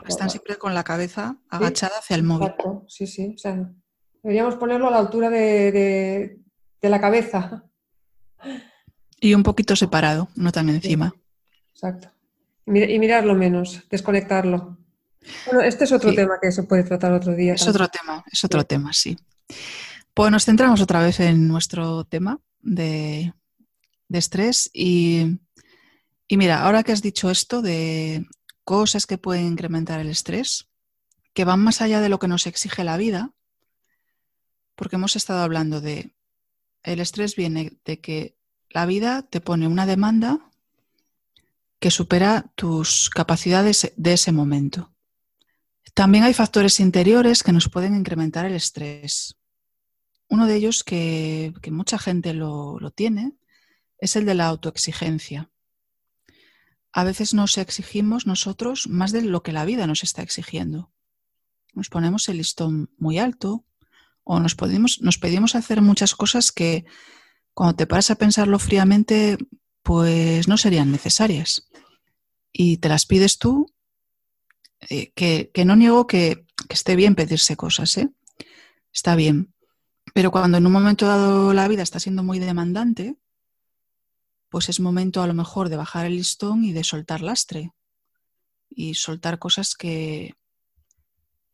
están 0.06 0.30
siempre 0.30 0.58
con 0.58 0.74
la 0.74 0.84
cabeza 0.84 1.38
agachada 1.48 2.00
hacia 2.00 2.18
el 2.18 2.24
móvil. 2.24 2.50
Exacto, 2.50 2.84
sí, 2.90 3.08
sí. 3.08 3.32
O 3.34 3.38
sea, 3.38 3.72
deberíamos 4.22 4.56
ponerlo 4.58 4.90
a 4.90 4.92
la 4.92 5.00
altura 5.00 5.30
de, 5.30 6.42
la 6.82 7.00
cabeza. 7.00 7.64
Y 9.22 9.34
un 9.34 9.44
poquito 9.44 9.78
separado, 9.78 10.28
no 10.36 10.52
tan 10.52 10.68
encima. 10.68 11.16
exacto. 11.72 12.10
Y, 12.66 13.00
mirarlo 13.00 13.34
menos, 13.34 13.88
desconectarlo. 13.90 14.78
Bueno, 15.46 15.62
este 15.62 15.84
es 15.84 15.92
otro 15.92 16.14
tema 16.14 16.40
que 16.42 16.52
se 16.52 16.64
puede 16.64 16.84
tratar 16.84 17.14
otro 17.14 17.34
día. 17.36 17.54
Es 17.54 17.68
otro 17.68 17.88
tema, 17.88 18.24
es 18.32 18.44
otro 18.44 18.64
tema, 18.64 18.94
sí. 18.94 19.18
Pues 20.14 20.32
nos 20.32 20.46
centramos 20.46 20.82
otra 20.82 21.02
vez 21.02 21.20
en 21.20 21.48
nuestro 21.48 22.04
tema 22.06 22.40
de, 22.62 23.34
estrés 24.10 24.70
y, 24.74 25.40
y, 26.28 26.38
mira, 26.38 26.64
ahora 26.64 26.84
que 26.84 26.92
has 26.92 27.02
dicho 27.02 27.30
esto 27.30 27.62
de 27.62 28.26
cosas 28.64 29.06
que 29.06 29.18
pueden 29.18 29.46
incrementar 29.46 30.00
el 30.00 30.10
estrés, 30.10 30.68
que 31.34 31.46
van 31.46 31.60
más 31.60 31.82
allá 31.82 32.02
de 32.02 32.10
lo 32.10 32.20
que 32.20 32.28
nos 32.28 32.48
exige 32.48 32.84
la 32.84 32.98
vida, 32.98 33.32
porque 34.76 34.96
hemos 34.96 35.16
estado 35.16 35.42
hablando 35.42 35.82
de 35.82 36.16
el 36.84 37.00
estrés 37.00 37.36
viene 37.36 37.78
de 37.86 38.00
que 38.00 38.38
la 38.70 38.86
vida 38.86 39.24
te 39.24 39.42
pone 39.42 39.68
una 39.68 39.86
demanda 39.86 40.40
que 41.80 41.92
supera 41.92 42.52
tus 42.56 43.10
capacidades 43.10 43.94
de 43.96 44.14
ese 44.14 44.32
momento. 44.32 44.92
También 45.98 46.26
hay 46.26 46.36
factores 46.36 46.80
interiores 46.80 47.42
que 47.42 47.52
nos 47.52 47.70
pueden 47.70 47.96
incrementar 47.96 48.46
el 48.46 48.54
estrés. 48.54 49.36
Uno 50.30 50.46
de 50.46 50.54
ellos 50.54 50.84
que, 50.84 51.52
mucha 51.72 51.98
gente 51.98 52.36
lo, 52.36 52.78
tiene 52.96 53.34
es 53.98 54.16
el 54.16 54.28
de 54.28 54.36
la 54.36 54.46
autoexigencia. 54.46 55.50
A 56.92 57.04
veces 57.04 57.34
nos 57.34 57.58
exigimos 57.58 58.28
nosotros 58.28 58.88
más 58.88 59.12
de 59.12 59.24
lo 59.24 59.42
que 59.42 59.52
la 59.52 59.66
vida 59.66 59.88
nos 59.88 60.04
está 60.04 60.22
exigiendo. 60.22 60.92
Nos 61.74 61.90
ponemos 61.90 62.30
el 62.30 62.38
listón 62.38 62.92
muy 63.00 63.18
alto 63.18 63.66
o 64.24 64.40
nos, 64.40 64.54
podemos, 64.54 65.02
nos 65.02 65.18
pedimos 65.18 65.56
hacer 65.56 65.82
muchas 65.82 66.14
cosas 66.14 66.52
que 66.52 66.86
cuando 67.56 67.76
te 67.76 67.88
paras 67.88 68.12
a 68.12 68.16
pensarlo 68.18 68.60
fríamente, 68.60 69.40
pues 69.82 70.48
no 70.48 70.58
serían 70.58 70.92
necesarias. 70.92 71.68
Y 72.52 72.78
te 72.78 72.88
las 72.88 73.08
pides 73.08 73.40
tú, 73.40 73.74
eh, 74.90 75.12
que, 75.14 75.66
no 75.66 75.76
niego 75.76 76.08
que, 76.08 76.46
esté 76.70 76.96
bien 76.96 77.16
pedirse 77.16 77.56
cosas, 77.56 77.98
¿eh? 77.98 78.10
Está 78.94 79.16
bien. 79.16 79.54
Pero 80.14 80.32
cuando 80.32 80.58
en 80.58 80.66
un 80.66 80.72
momento 80.72 81.06
dado 81.06 81.54
la 81.54 81.68
vida 81.68 81.84
está 81.84 82.00
siendo 82.00 82.24
muy 82.24 82.40
demandante, 82.40 83.18
pues 84.50 84.70
es 84.70 84.80
momento 84.80 85.22
a 85.22 85.28
lo 85.28 85.34
mejor 85.34 85.70
de 85.70 85.76
bajar 85.76 86.06
el 86.06 86.16
listón 86.16 86.64
y 86.64 86.74
de 86.74 86.84
soltar 86.84 87.22
lastre 87.22 87.74
y 88.70 88.96
soltar 88.96 89.40
cosas 89.40 89.76
que, 89.76 90.36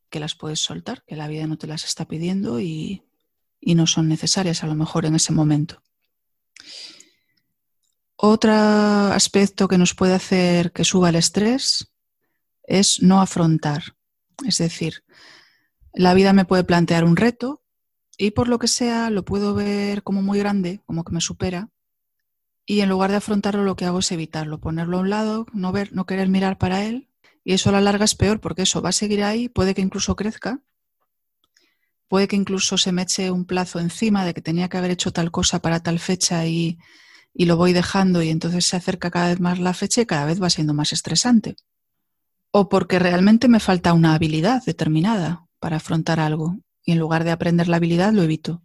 que 0.10 0.20
las 0.20 0.36
puedes 0.36 0.60
soltar, 0.60 1.04
que 1.06 1.16
la 1.16 1.28
vida 1.28 1.48
no 1.48 1.58
te 1.58 1.68
las 1.68 1.84
está 1.84 2.08
pidiendo 2.08 2.60
y, 2.60 3.04
y 3.60 3.76
no 3.76 3.88
son 3.88 4.08
necesarias 4.08 4.64
a 4.64 4.68
lo 4.68 4.76
mejor 4.76 5.06
en 5.06 5.16
ese 5.16 5.34
momento. 5.34 5.82
Otro 8.16 8.54
aspecto 8.54 9.68
que 9.68 9.78
nos 9.78 9.96
puede 9.96 10.14
hacer 10.14 10.72
que 10.72 10.86
suba 10.86 11.10
el 11.10 11.16
estrés 11.16 11.93
es 12.64 13.02
no 13.02 13.22
afrontar. 13.22 13.96
Es 14.46 14.58
decir, 14.58 15.04
la 15.94 16.14
vida 16.14 16.34
me 16.34 16.46
puede 16.46 16.64
plantear 16.64 17.04
un 17.04 17.16
reto 17.16 17.62
y 18.18 18.32
por 18.32 18.48
lo 18.48 18.60
que 18.60 18.68
sea 18.68 19.10
lo 19.10 19.26
puedo 19.26 19.54
ver 19.54 20.04
como 20.04 20.22
muy 20.22 20.40
grande, 20.40 20.82
como 20.86 21.04
que 21.04 21.14
me 21.14 21.22
supera. 21.22 21.70
Y 22.66 22.82
en 22.82 22.90
lugar 22.90 23.12
de 23.12 23.18
afrontarlo 23.18 23.64
lo 23.64 23.76
que 23.76 23.86
hago 23.86 24.00
es 24.00 24.12
evitarlo, 24.12 24.60
ponerlo 24.60 24.98
a 24.98 25.02
un 25.02 25.10
lado, 25.10 25.46
no 25.54 25.72
ver, 25.72 25.94
no 25.94 26.06
querer 26.06 26.30
mirar 26.30 26.58
para 26.58 26.84
él. 26.86 27.10
Y 27.44 27.54
eso 27.54 27.70
a 27.70 27.74
la 27.74 27.82
larga 27.82 28.06
es 28.06 28.16
peor 28.16 28.40
porque 28.40 28.62
eso 28.62 28.82
va 28.82 28.90
a 28.90 28.94
seguir 28.94 29.24
ahí, 29.24 29.50
puede 29.50 29.74
que 29.74 29.82
incluso 29.82 30.16
crezca, 30.16 30.62
puede 32.08 32.28
que 32.28 32.38
incluso 32.38 32.78
se 32.78 32.92
me 32.94 33.02
eche 33.02 33.32
un 33.32 33.46
plazo 33.46 33.80
encima 33.80 34.24
de 34.24 34.34
que 34.34 34.42
tenía 34.42 34.70
que 34.70 34.78
haber 34.78 34.92
hecho 34.92 35.12
tal 35.12 35.30
cosa 35.32 35.60
para 35.60 35.82
tal 35.82 36.00
fecha 36.00 36.46
y, 36.46 36.78
y 37.34 37.46
lo 37.46 37.58
voy 37.58 37.74
dejando 37.74 38.22
y 38.22 38.30
entonces 38.30 38.66
se 38.66 38.78
acerca 38.78 39.12
cada 39.12 39.30
vez 39.30 39.40
más 39.42 39.60
la 39.60 39.74
fecha 39.74 40.02
y 40.02 40.06
cada 40.06 40.26
vez 40.26 40.42
va 40.42 40.50
siendo 40.50 40.74
más 40.74 40.94
estresante. 40.94 41.58
O 42.56 42.70
porque 42.70 43.00
realmente 43.00 43.48
me 43.48 43.60
falta 43.60 43.94
una 43.94 44.14
habilidad 44.14 44.64
determinada 44.64 45.48
para 45.60 45.78
afrontar 45.78 46.20
algo 46.20 46.56
y 46.86 46.92
en 46.92 47.00
lugar 47.00 47.24
de 47.24 47.32
aprender 47.32 47.68
la 47.68 47.78
habilidad 47.78 48.14
lo 48.14 48.22
evito. 48.22 48.62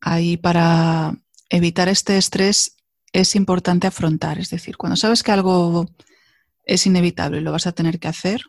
Ahí 0.00 0.38
para 0.38 1.14
evitar 1.50 1.90
este 1.90 2.16
estrés 2.16 2.76
es 3.12 3.36
importante 3.36 3.86
afrontar, 3.86 4.38
es 4.38 4.48
decir, 4.48 4.78
cuando 4.78 4.96
sabes 4.96 5.22
que 5.22 5.32
algo 5.32 5.90
es 6.64 6.86
inevitable 6.86 7.38
y 7.38 7.42
lo 7.42 7.52
vas 7.52 7.66
a 7.66 7.72
tener 7.72 7.98
que 7.98 8.08
hacer, 8.08 8.42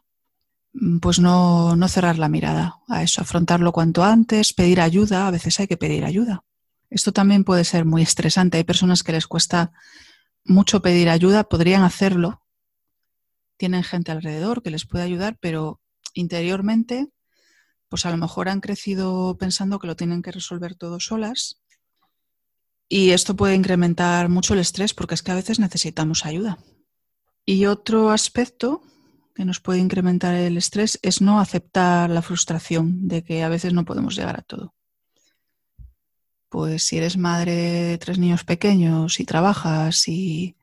mm, 0.74 1.00
pues 1.00 1.20
no, 1.20 1.76
no 1.76 1.88
cerrar 1.90 2.18
la 2.18 2.30
mirada 2.30 2.78
a 2.88 3.04
eso, 3.04 3.22
afrontarlo 3.22 3.74
cuanto 3.74 4.04
antes, 4.06 4.54
pedir 4.54 4.80
ayuda, 4.80 5.28
a 5.28 5.32
veces 5.32 5.60
hay 5.60 5.68
que 5.68 5.78
pedir 5.78 6.06
ayuda. 6.06 6.46
Esto 6.90 7.12
también 7.12 7.44
puede 7.44 7.66
ser 7.66 7.84
muy 7.84 8.02
estresante, 8.02 8.58
hay 8.58 8.64
personas 8.64 9.04
que 9.04 9.12
les 9.12 9.28
cuesta 9.28 9.74
mucho 10.46 10.82
pedir 10.82 11.10
ayuda, 11.10 11.44
podrían 11.44 11.84
hacerlo, 11.84 12.42
tienen 13.58 13.84
gente 13.84 14.12
alrededor 14.12 14.64
que 14.64 14.72
les 14.72 14.86
puede 14.86 15.04
ayudar, 15.04 15.38
pero 15.40 15.82
interiormente 16.14 17.08
pues 17.90 18.06
a 18.06 18.12
lo 18.12 18.18
mejor 18.18 18.50
han 18.50 18.60
crecido 18.60 19.38
pensando 19.38 19.80
que 19.80 19.88
lo 19.88 19.96
tienen 19.96 20.22
que 20.22 20.32
resolver 20.32 20.76
todo 20.76 21.00
solas 21.00 21.62
y 22.90 23.12
esto 23.12 23.36
puede 23.36 23.56
incrementar 23.56 24.30
mucho 24.30 24.54
el 24.54 24.62
estrés 24.62 24.94
porque 24.94 25.16
es 25.16 25.24
que 25.24 25.32
a 25.32 25.36
veces 25.36 25.60
necesitamos 25.60 26.26
ayuda. 26.26 26.58
Y 27.46 27.66
otro 27.66 28.12
aspecto 28.12 28.82
que 29.36 29.46
nos 29.46 29.60
puede 29.60 29.80
incrementar 29.80 30.36
el 30.36 30.58
estrés 30.58 31.00
es 31.02 31.22
no 31.22 31.40
aceptar 31.40 32.10
la 32.10 32.22
frustración 32.22 33.08
de 33.08 33.24
que 33.24 33.44
a 33.44 33.50
veces 33.50 33.74
no 33.74 33.86
podemos 33.86 34.16
llegar 34.16 34.40
a 34.40 34.42
todo. 34.42 34.74
Pues 36.50 36.84
si 36.84 36.98
eres 36.98 37.18
madre 37.18 37.54
de 37.54 37.98
tres 37.98 38.20
niños 38.20 38.46
pequeños 38.46 39.20
y 39.20 39.26
trabajas 39.26 40.08
y, 40.08 40.56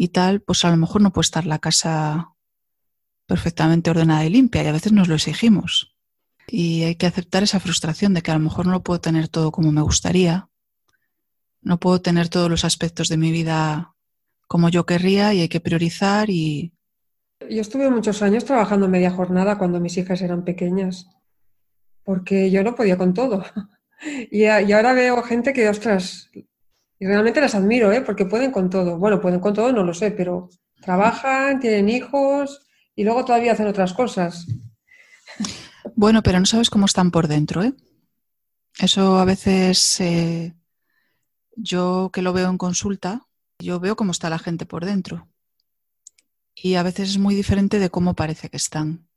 y 0.00 0.08
tal, 0.08 0.40
pues 0.40 0.64
a 0.64 0.70
lo 0.70 0.76
mejor 0.76 1.02
no 1.02 1.12
puede 1.12 1.24
estar 1.24 1.44
la 1.44 1.58
casa 1.58 2.32
perfectamente 3.26 3.90
ordenada 3.90 4.24
y 4.24 4.30
limpia 4.30 4.62
y 4.62 4.68
a 4.68 4.72
veces 4.72 4.92
nos 4.92 5.08
lo 5.08 5.16
exigimos. 5.16 5.96
Y 6.46 6.84
hay 6.84 6.94
que 6.94 7.06
aceptar 7.06 7.42
esa 7.42 7.58
frustración 7.58 8.14
de 8.14 8.22
que 8.22 8.30
a 8.30 8.34
lo 8.34 8.40
mejor 8.40 8.66
no 8.66 8.72
lo 8.72 8.84
puedo 8.84 9.00
tener 9.00 9.26
todo 9.26 9.50
como 9.50 9.72
me 9.72 9.82
gustaría, 9.82 10.48
no 11.62 11.80
puedo 11.80 12.00
tener 12.00 12.28
todos 12.28 12.48
los 12.48 12.64
aspectos 12.64 13.08
de 13.08 13.16
mi 13.16 13.32
vida 13.32 13.96
como 14.46 14.68
yo 14.68 14.86
querría 14.86 15.34
y 15.34 15.40
hay 15.40 15.48
que 15.48 15.60
priorizar 15.60 16.30
y... 16.30 16.72
Yo 17.50 17.60
estuve 17.60 17.90
muchos 17.90 18.22
años 18.22 18.44
trabajando 18.44 18.88
media 18.88 19.10
jornada 19.10 19.58
cuando 19.58 19.80
mis 19.80 19.98
hijas 19.98 20.22
eran 20.22 20.44
pequeñas, 20.44 21.08
porque 22.04 22.52
yo 22.52 22.62
no 22.62 22.76
podía 22.76 22.96
con 22.96 23.14
todo. 23.14 23.44
Y, 24.30 24.44
ahora 24.44 24.92
veo 24.92 25.20
gente 25.24 25.52
que, 25.52 25.68
ostras, 25.68 26.30
y 26.98 27.06
realmente 27.06 27.40
las 27.40 27.54
admiro, 27.54 27.92
¿eh? 27.92 28.00
porque 28.00 28.26
pueden 28.26 28.50
con 28.50 28.70
todo. 28.70 28.98
Bueno, 28.98 29.20
pueden 29.20 29.40
con 29.40 29.54
todo, 29.54 29.72
no 29.72 29.84
lo 29.84 29.94
sé, 29.94 30.10
pero 30.10 30.48
trabajan, 30.80 31.60
tienen 31.60 31.88
hijos 31.88 32.66
y 32.94 33.04
luego 33.04 33.24
todavía 33.24 33.52
hacen 33.52 33.68
otras 33.68 33.92
cosas. 33.92 34.46
Bueno, 35.94 36.22
pero 36.22 36.38
no 36.40 36.46
sabes 36.46 36.70
cómo 36.70 36.86
están 36.86 37.10
por 37.10 37.28
dentro, 37.28 37.62
¿eh? 37.62 37.72
Eso 38.78 39.18
a 39.18 39.24
veces 39.24 40.00
eh, 40.00 40.54
yo 41.56 42.10
que 42.12 42.22
lo 42.22 42.32
veo 42.32 42.48
en 42.48 42.58
consulta, 42.58 43.26
yo 43.58 43.80
veo 43.80 43.96
cómo 43.96 44.12
está 44.12 44.30
la 44.30 44.38
gente 44.38 44.66
por 44.66 44.84
dentro. 44.84 45.28
Y 46.54 46.74
a 46.74 46.82
veces 46.82 47.10
es 47.10 47.18
muy 47.18 47.34
diferente 47.34 47.78
de 47.78 47.90
cómo 47.90 48.14
parece 48.14 48.48
que 48.48 48.56
están. 48.56 49.07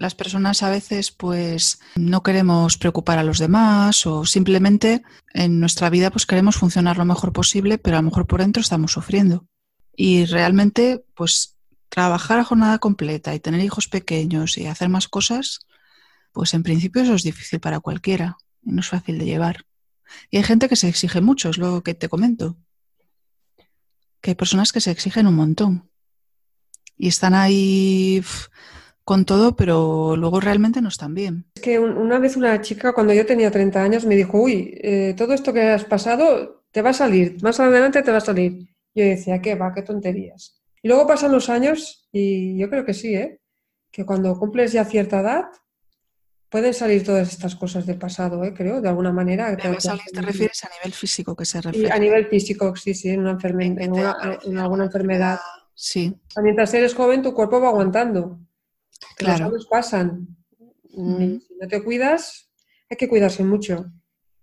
Las 0.00 0.14
personas 0.14 0.62
a 0.62 0.70
veces 0.70 1.10
pues 1.10 1.80
no 1.96 2.22
queremos 2.22 2.76
preocupar 2.76 3.18
a 3.18 3.24
los 3.24 3.38
demás 3.38 4.06
o 4.06 4.24
simplemente 4.24 5.02
en 5.32 5.60
nuestra 5.60 5.90
vida 5.90 6.10
pues 6.10 6.26
queremos 6.26 6.56
funcionar 6.56 6.96
lo 6.96 7.04
mejor 7.04 7.32
posible, 7.32 7.78
pero 7.78 7.96
a 7.96 8.00
lo 8.00 8.06
mejor 8.06 8.26
por 8.26 8.40
dentro 8.40 8.60
estamos 8.60 8.92
sufriendo. 8.92 9.46
Y 9.96 10.24
realmente 10.24 11.04
pues 11.14 11.56
trabajar 11.88 12.38
a 12.38 12.44
jornada 12.44 12.78
completa 12.78 13.34
y 13.34 13.40
tener 13.40 13.60
hijos 13.60 13.88
pequeños 13.88 14.58
y 14.58 14.66
hacer 14.66 14.88
más 14.88 15.08
cosas 15.08 15.66
pues 16.32 16.52
en 16.52 16.64
principio 16.64 17.02
eso 17.02 17.14
es 17.14 17.22
difícil 17.22 17.60
para 17.60 17.78
cualquiera 17.78 18.36
no 18.64 18.80
es 18.80 18.88
fácil 18.88 19.18
de 19.18 19.26
llevar. 19.26 19.66
Y 20.30 20.38
hay 20.38 20.42
gente 20.42 20.68
que 20.68 20.76
se 20.76 20.88
exige 20.88 21.20
mucho, 21.20 21.50
es 21.50 21.58
lo 21.58 21.82
que 21.82 21.94
te 21.94 22.08
comento. 22.08 22.56
Que 24.20 24.30
hay 24.30 24.34
personas 24.34 24.72
que 24.72 24.80
se 24.80 24.90
exigen 24.90 25.26
un 25.26 25.36
montón. 25.36 25.90
Y 26.96 27.08
están 27.08 27.34
ahí 27.34 28.22
con 29.04 29.24
todo, 29.24 29.54
pero 29.54 30.16
luego 30.16 30.40
realmente 30.40 30.80
no 30.80 30.88
están 30.88 31.14
bien. 31.14 31.44
Es 31.54 31.62
que 31.62 31.78
una 31.78 32.18
vez 32.18 32.36
una 32.36 32.60
chica, 32.60 32.92
cuando 32.92 33.12
yo 33.12 33.26
tenía 33.26 33.50
30 33.50 33.82
años, 33.82 34.06
me 34.06 34.16
dijo, 34.16 34.40
uy, 34.40 34.78
eh, 34.82 35.14
todo 35.16 35.34
esto 35.34 35.52
que 35.52 35.62
has 35.62 35.84
pasado 35.84 36.64
te 36.70 36.82
va 36.82 36.90
a 36.90 36.94
salir, 36.94 37.36
más 37.42 37.60
adelante 37.60 38.02
te 38.02 38.10
va 38.10 38.18
a 38.18 38.20
salir. 38.20 38.68
Yo 38.94 39.04
decía, 39.04 39.40
¿qué 39.40 39.54
va? 39.54 39.74
¿Qué 39.74 39.82
tonterías? 39.82 40.60
Y 40.82 40.88
luego 40.88 41.06
pasan 41.06 41.32
los 41.32 41.48
años 41.48 42.08
y 42.12 42.56
yo 42.58 42.68
creo 42.70 42.84
que 42.84 42.94
sí, 42.94 43.14
¿eh? 43.14 43.40
que 43.90 44.04
cuando 44.04 44.36
cumples 44.38 44.72
ya 44.72 44.84
cierta 44.84 45.20
edad 45.20 45.44
pueden 46.48 46.74
salir 46.74 47.04
todas 47.04 47.32
estas 47.32 47.56
cosas 47.56 47.86
del 47.86 47.98
pasado, 47.98 48.44
¿eh? 48.44 48.52
creo, 48.54 48.80
de 48.80 48.88
alguna 48.88 49.12
manera. 49.12 49.56
¿Te, 49.56 49.68
te 50.12 50.22
refieres 50.22 50.64
a 50.64 50.68
nivel 50.68 50.92
físico 50.92 51.34
que 51.34 51.44
se 51.44 51.60
refiere? 51.60 51.90
a 51.90 51.98
nivel 51.98 52.26
físico, 52.26 52.74
sí, 52.76 52.94
sí, 52.94 53.10
en, 53.10 53.20
una 53.20 53.38
en, 53.42 54.58
alguna 54.58 54.84
enfermedad. 54.84 55.38
Sí. 55.74 56.14
Mientras 56.42 56.72
eres 56.74 56.94
joven, 56.94 57.22
tu 57.22 57.34
cuerpo 57.34 57.60
va 57.60 57.68
aguantando. 57.68 58.38
Claro. 59.16 59.44
Los 59.44 59.52
años 59.52 59.66
pasan. 59.70 60.36
Si 60.88 61.00
no 61.00 61.68
te 61.68 61.82
cuidas, 61.82 62.50
hay 62.90 62.96
que 62.96 63.08
cuidarse 63.08 63.44
mucho. 63.44 63.86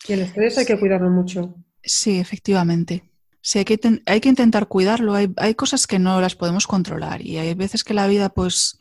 Y 0.07 0.13
el 0.13 0.21
estrés 0.21 0.57
hay 0.57 0.65
que 0.65 0.79
cuidarlo 0.79 1.09
mucho. 1.09 1.55
Sí, 1.83 2.19
efectivamente. 2.19 3.09
Sí, 3.41 3.59
hay 3.59 3.65
que, 3.65 4.01
hay 4.05 4.21
que 4.21 4.29
intentar 4.29 4.67
cuidarlo. 4.67 5.13
Hay, 5.15 5.31
hay, 5.37 5.55
cosas 5.55 5.87
que 5.87 5.99
no 5.99 6.21
las 6.21 6.35
podemos 6.35 6.67
controlar 6.67 7.21
y 7.21 7.37
hay 7.37 7.53
veces 7.53 7.83
que 7.83 7.93
la 7.93 8.07
vida 8.07 8.29
pues 8.29 8.79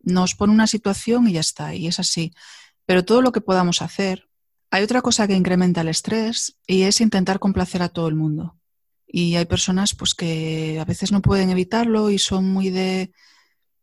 nos 0.00 0.34
pone 0.34 0.52
una 0.52 0.66
situación 0.66 1.28
y 1.28 1.32
ya 1.34 1.40
está, 1.40 1.74
y 1.74 1.86
es 1.86 1.98
así. 1.98 2.32
Pero 2.86 3.04
todo 3.04 3.22
lo 3.22 3.32
que 3.32 3.40
podamos 3.40 3.82
hacer. 3.82 4.28
Hay 4.70 4.82
otra 4.82 5.02
cosa 5.02 5.26
que 5.28 5.34
incrementa 5.34 5.82
el 5.82 5.88
estrés 5.88 6.58
y 6.66 6.82
es 6.82 7.00
intentar 7.00 7.38
complacer 7.38 7.82
a 7.82 7.90
todo 7.90 8.08
el 8.08 8.14
mundo. 8.14 8.58
Y 9.06 9.36
hay 9.36 9.44
personas 9.44 9.94
pues 9.94 10.14
que 10.14 10.78
a 10.80 10.86
veces 10.86 11.12
no 11.12 11.20
pueden 11.20 11.50
evitarlo 11.50 12.08
y 12.10 12.18
son 12.18 12.48
muy 12.48 12.70
de 12.70 13.12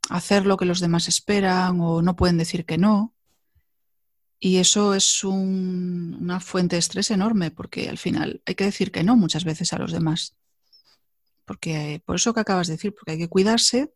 hacer 0.09 0.45
lo 0.45 0.57
que 0.57 0.65
los 0.65 0.79
demás 0.79 1.07
esperan 1.07 1.79
o 1.79 2.01
no 2.01 2.15
pueden 2.15 2.37
decir 2.37 2.65
que 2.65 2.77
no. 2.77 3.15
Y 4.39 4.57
eso 4.57 4.93
es 4.95 5.23
una 5.23 6.39
fuente 6.39 6.75
de 6.75 6.79
estrés 6.79 7.11
enorme 7.11 7.51
porque 7.51 7.89
al 7.89 7.97
final 7.97 8.41
hay 8.45 8.55
que 8.55 8.63
decir 8.65 8.91
que 8.91 9.03
no 9.03 9.15
muchas 9.15 9.43
veces 9.43 9.71
a 9.73 9.77
los 9.77 9.91
demás. 9.91 10.35
Porque 11.45 12.01
por 12.05 12.15
eso 12.15 12.33
que 12.33 12.39
acabas 12.39 12.67
de 12.67 12.73
decir, 12.73 12.93
porque 12.93 13.11
hay 13.13 13.17
que 13.17 13.27
cuidarse, 13.27 13.93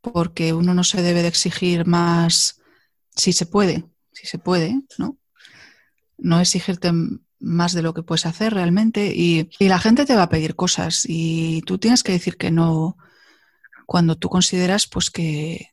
porque 0.00 0.52
uno 0.52 0.74
no 0.74 0.84
se 0.84 1.02
debe 1.02 1.22
de 1.22 1.28
exigir 1.28 1.86
más 1.86 2.60
si 3.14 3.32
se 3.32 3.46
puede, 3.46 3.84
si 4.12 4.26
se 4.26 4.38
puede, 4.38 4.82
¿no? 4.98 5.16
No 6.18 6.40
exigirte 6.40 6.90
más 7.38 7.72
de 7.72 7.82
lo 7.82 7.94
que 7.94 8.02
puedes 8.02 8.26
hacer 8.26 8.52
realmente 8.52 9.12
y 9.14 9.48
la 9.60 9.78
gente 9.78 10.06
te 10.06 10.16
va 10.16 10.24
a 10.24 10.28
pedir 10.28 10.56
cosas 10.56 11.04
y 11.06 11.62
tú 11.62 11.78
tienes 11.78 12.02
que 12.02 12.12
decir 12.12 12.36
que 12.36 12.50
no 12.50 12.96
cuando 13.86 14.16
tú 14.16 14.28
consideras 14.28 14.86
pues 14.86 15.10
que, 15.10 15.70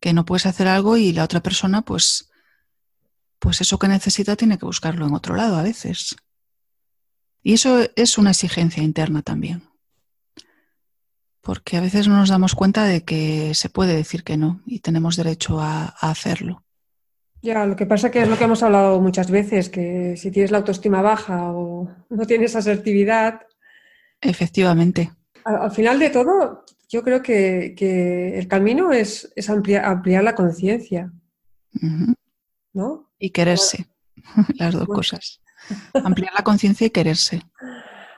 que 0.00 0.12
no 0.12 0.24
puedes 0.24 0.46
hacer 0.46 0.68
algo 0.68 0.96
y 0.96 1.12
la 1.12 1.24
otra 1.24 1.40
persona 1.40 1.82
pues 1.82 2.28
pues 3.38 3.60
eso 3.60 3.78
que 3.78 3.88
necesita 3.88 4.36
tiene 4.36 4.58
que 4.58 4.66
buscarlo 4.66 5.06
en 5.06 5.14
otro 5.14 5.36
lado 5.36 5.56
a 5.56 5.62
veces. 5.62 6.16
Y 7.42 7.54
eso 7.54 7.80
es 7.96 8.18
una 8.18 8.30
exigencia 8.30 8.82
interna 8.82 9.22
también. 9.22 9.62
Porque 11.40 11.76
a 11.76 11.80
veces 11.80 12.08
no 12.08 12.16
nos 12.16 12.28
damos 12.28 12.54
cuenta 12.54 12.84
de 12.84 13.04
que 13.04 13.54
se 13.54 13.70
puede 13.70 13.94
decir 13.94 14.24
que 14.24 14.36
no 14.36 14.60
y 14.66 14.80
tenemos 14.80 15.16
derecho 15.16 15.60
a, 15.60 15.86
hacerlo. 16.00 16.64
Ya, 17.40 17.64
lo 17.64 17.76
que 17.76 17.86
pasa 17.86 18.10
que 18.10 18.22
es 18.22 18.28
lo 18.28 18.36
que 18.36 18.44
hemos 18.44 18.64
hablado 18.64 19.00
muchas 19.00 19.30
veces, 19.30 19.68
que 19.68 20.16
si 20.16 20.32
tienes 20.32 20.50
la 20.50 20.58
autoestima 20.58 21.00
baja 21.00 21.52
o 21.52 21.88
no 22.10 22.26
tienes 22.26 22.56
asertividad. 22.56 23.42
Efectivamente. 24.20 25.12
Al, 25.44 25.70
final 25.70 26.00
de 26.00 26.10
todo, 26.10 26.64
yo 26.88 27.02
creo 27.02 27.22
que, 27.22 28.38
el 28.38 28.48
camino 28.48 28.92
es, 28.92 29.32
ampliar, 29.48 30.24
la 30.24 30.34
conciencia. 30.34 31.12
¿No? 32.72 33.10
Y 33.18 33.30
quererse, 33.30 33.86
las 34.56 34.74
dos 34.74 34.86
cosas. 34.86 35.40
Ampliar 35.92 36.32
la 36.34 36.42
conciencia 36.42 36.86
y 36.86 36.90
quererse. 36.90 37.42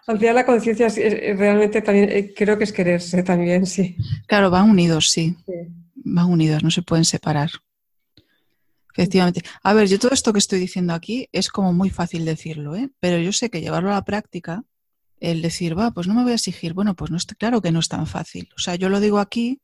Ampliar 0.07 0.35
la 0.35 0.47
conciencia 0.47 0.89
realmente 0.89 1.83
también 1.83 2.09
eh, 2.11 2.33
creo 2.35 2.59
que 2.59 2.65
es 2.65 2.73
quererse 2.73 3.23
también, 3.23 3.67
sí. 3.67 3.97
Claro, 4.27 4.51
van 4.51 4.71
unidos, 4.71 5.11
sí. 5.11 5.37
Van 5.95 6.27
unidos, 6.27 6.63
no 6.63 6.71
se 6.71 6.83
pueden 6.83 7.05
separar. 7.05 7.51
Efectivamente. 8.93 9.43
A 9.63 9.73
ver, 9.73 9.89
yo 9.89 9.99
todo 9.99 10.13
esto 10.13 10.33
que 10.33 10.39
estoy 10.39 10.59
diciendo 10.59 10.95
aquí 10.95 11.29
es 11.33 11.49
como 11.49 11.73
muy 11.73 11.91
fácil 11.91 12.25
decirlo, 12.25 12.77
¿eh? 12.77 12.91
pero 13.01 13.19
yo 13.19 13.33
sé 13.33 13.51
que 13.51 13.61
llevarlo 13.61 13.91
a 13.91 13.95
la 13.95 14.05
práctica, 14.05 14.65
el 15.21 15.43
decir, 15.43 15.79
va, 15.79 15.91
pues 15.93 16.07
no 16.07 16.15
me 16.15 16.23
voy 16.23 16.33
a 16.33 16.37
exigir, 16.37 16.73
bueno, 16.73 16.97
pues 16.97 17.11
no 17.11 17.17
está 17.17 17.35
claro 17.35 17.61
que 17.61 17.73
no 17.73 17.79
es 17.79 17.89
tan 17.89 18.07
fácil. 18.07 18.49
O 18.57 18.59
sea, 18.59 18.75
yo 18.75 18.89
lo 18.89 19.01
digo 19.01 19.19
aquí 19.19 19.61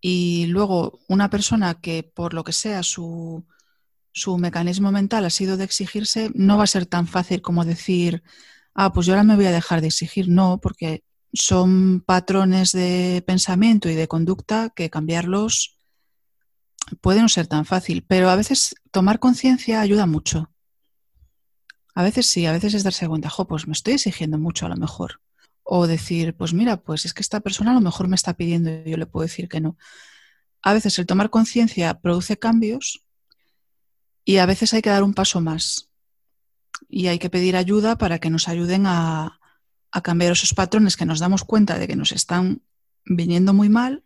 y 0.00 0.46
luego 0.46 1.00
una 1.08 1.30
persona 1.30 1.80
que 1.80 2.02
por 2.02 2.34
lo 2.34 2.42
que 2.42 2.52
sea 2.52 2.82
su, 2.82 3.46
su 4.12 4.38
mecanismo 4.38 4.90
mental 4.90 5.24
ha 5.24 5.30
sido 5.30 5.56
de 5.56 5.64
exigirse, 5.64 6.30
no 6.34 6.56
va 6.56 6.64
a 6.64 6.66
ser 6.68 6.86
tan 6.86 7.06
fácil 7.06 7.42
como 7.42 7.64
decir, 7.64 8.22
ah, 8.74 8.92
pues 8.92 9.06
yo 9.06 9.12
ahora 9.12 9.24
me 9.24 9.36
voy 9.36 9.46
a 9.46 9.52
dejar 9.52 9.80
de 9.80 9.88
exigir. 9.88 10.28
No, 10.28 10.58
porque 10.60 11.04
son 11.32 12.00
patrones 12.00 12.72
de 12.72 13.22
pensamiento 13.26 13.88
y 13.88 13.94
de 13.94 14.08
conducta 14.08 14.70
que 14.74 14.90
cambiarlos 14.90 15.76
puede 17.00 17.22
no 17.22 17.28
ser 17.28 17.46
tan 17.46 17.64
fácil, 17.64 18.04
pero 18.06 18.28
a 18.28 18.36
veces 18.36 18.74
tomar 18.90 19.18
conciencia 19.18 19.80
ayuda 19.80 20.06
mucho. 20.06 20.51
A 21.94 22.02
veces 22.02 22.26
sí, 22.26 22.46
a 22.46 22.52
veces 22.52 22.74
es 22.74 22.84
darse 22.84 23.06
cuenta, 23.08 23.28
jo, 23.28 23.46
pues 23.46 23.66
me 23.66 23.72
estoy 23.72 23.94
exigiendo 23.94 24.38
mucho 24.38 24.66
a 24.66 24.68
lo 24.70 24.76
mejor. 24.76 25.20
O 25.62 25.86
decir, 25.86 26.34
pues 26.34 26.54
mira, 26.54 26.78
pues 26.78 27.04
es 27.04 27.14
que 27.14 27.22
esta 27.22 27.40
persona 27.40 27.72
a 27.72 27.74
lo 27.74 27.80
mejor 27.80 28.08
me 28.08 28.16
está 28.16 28.34
pidiendo 28.34 28.70
y 28.70 28.90
yo 28.90 28.96
le 28.96 29.06
puedo 29.06 29.22
decir 29.22 29.48
que 29.48 29.60
no. 29.60 29.76
A 30.62 30.72
veces 30.72 30.98
el 30.98 31.06
tomar 31.06 31.30
conciencia 31.30 32.00
produce 32.00 32.38
cambios 32.38 33.04
y 34.24 34.38
a 34.38 34.46
veces 34.46 34.72
hay 34.72 34.82
que 34.82 34.90
dar 34.90 35.02
un 35.02 35.14
paso 35.14 35.40
más 35.40 35.90
y 36.88 37.08
hay 37.08 37.18
que 37.18 37.30
pedir 37.30 37.56
ayuda 37.56 37.96
para 37.98 38.18
que 38.18 38.30
nos 38.30 38.48
ayuden 38.48 38.84
a, 38.86 39.38
cambiar 40.02 40.32
esos 40.32 40.54
patrones 40.54 40.96
que 40.96 41.04
nos 41.04 41.20
damos 41.20 41.44
cuenta 41.44 41.78
de 41.78 41.86
que 41.86 41.96
nos 41.96 42.12
están 42.12 42.62
viniendo 43.04 43.52
muy 43.52 43.68
mal 43.68 44.04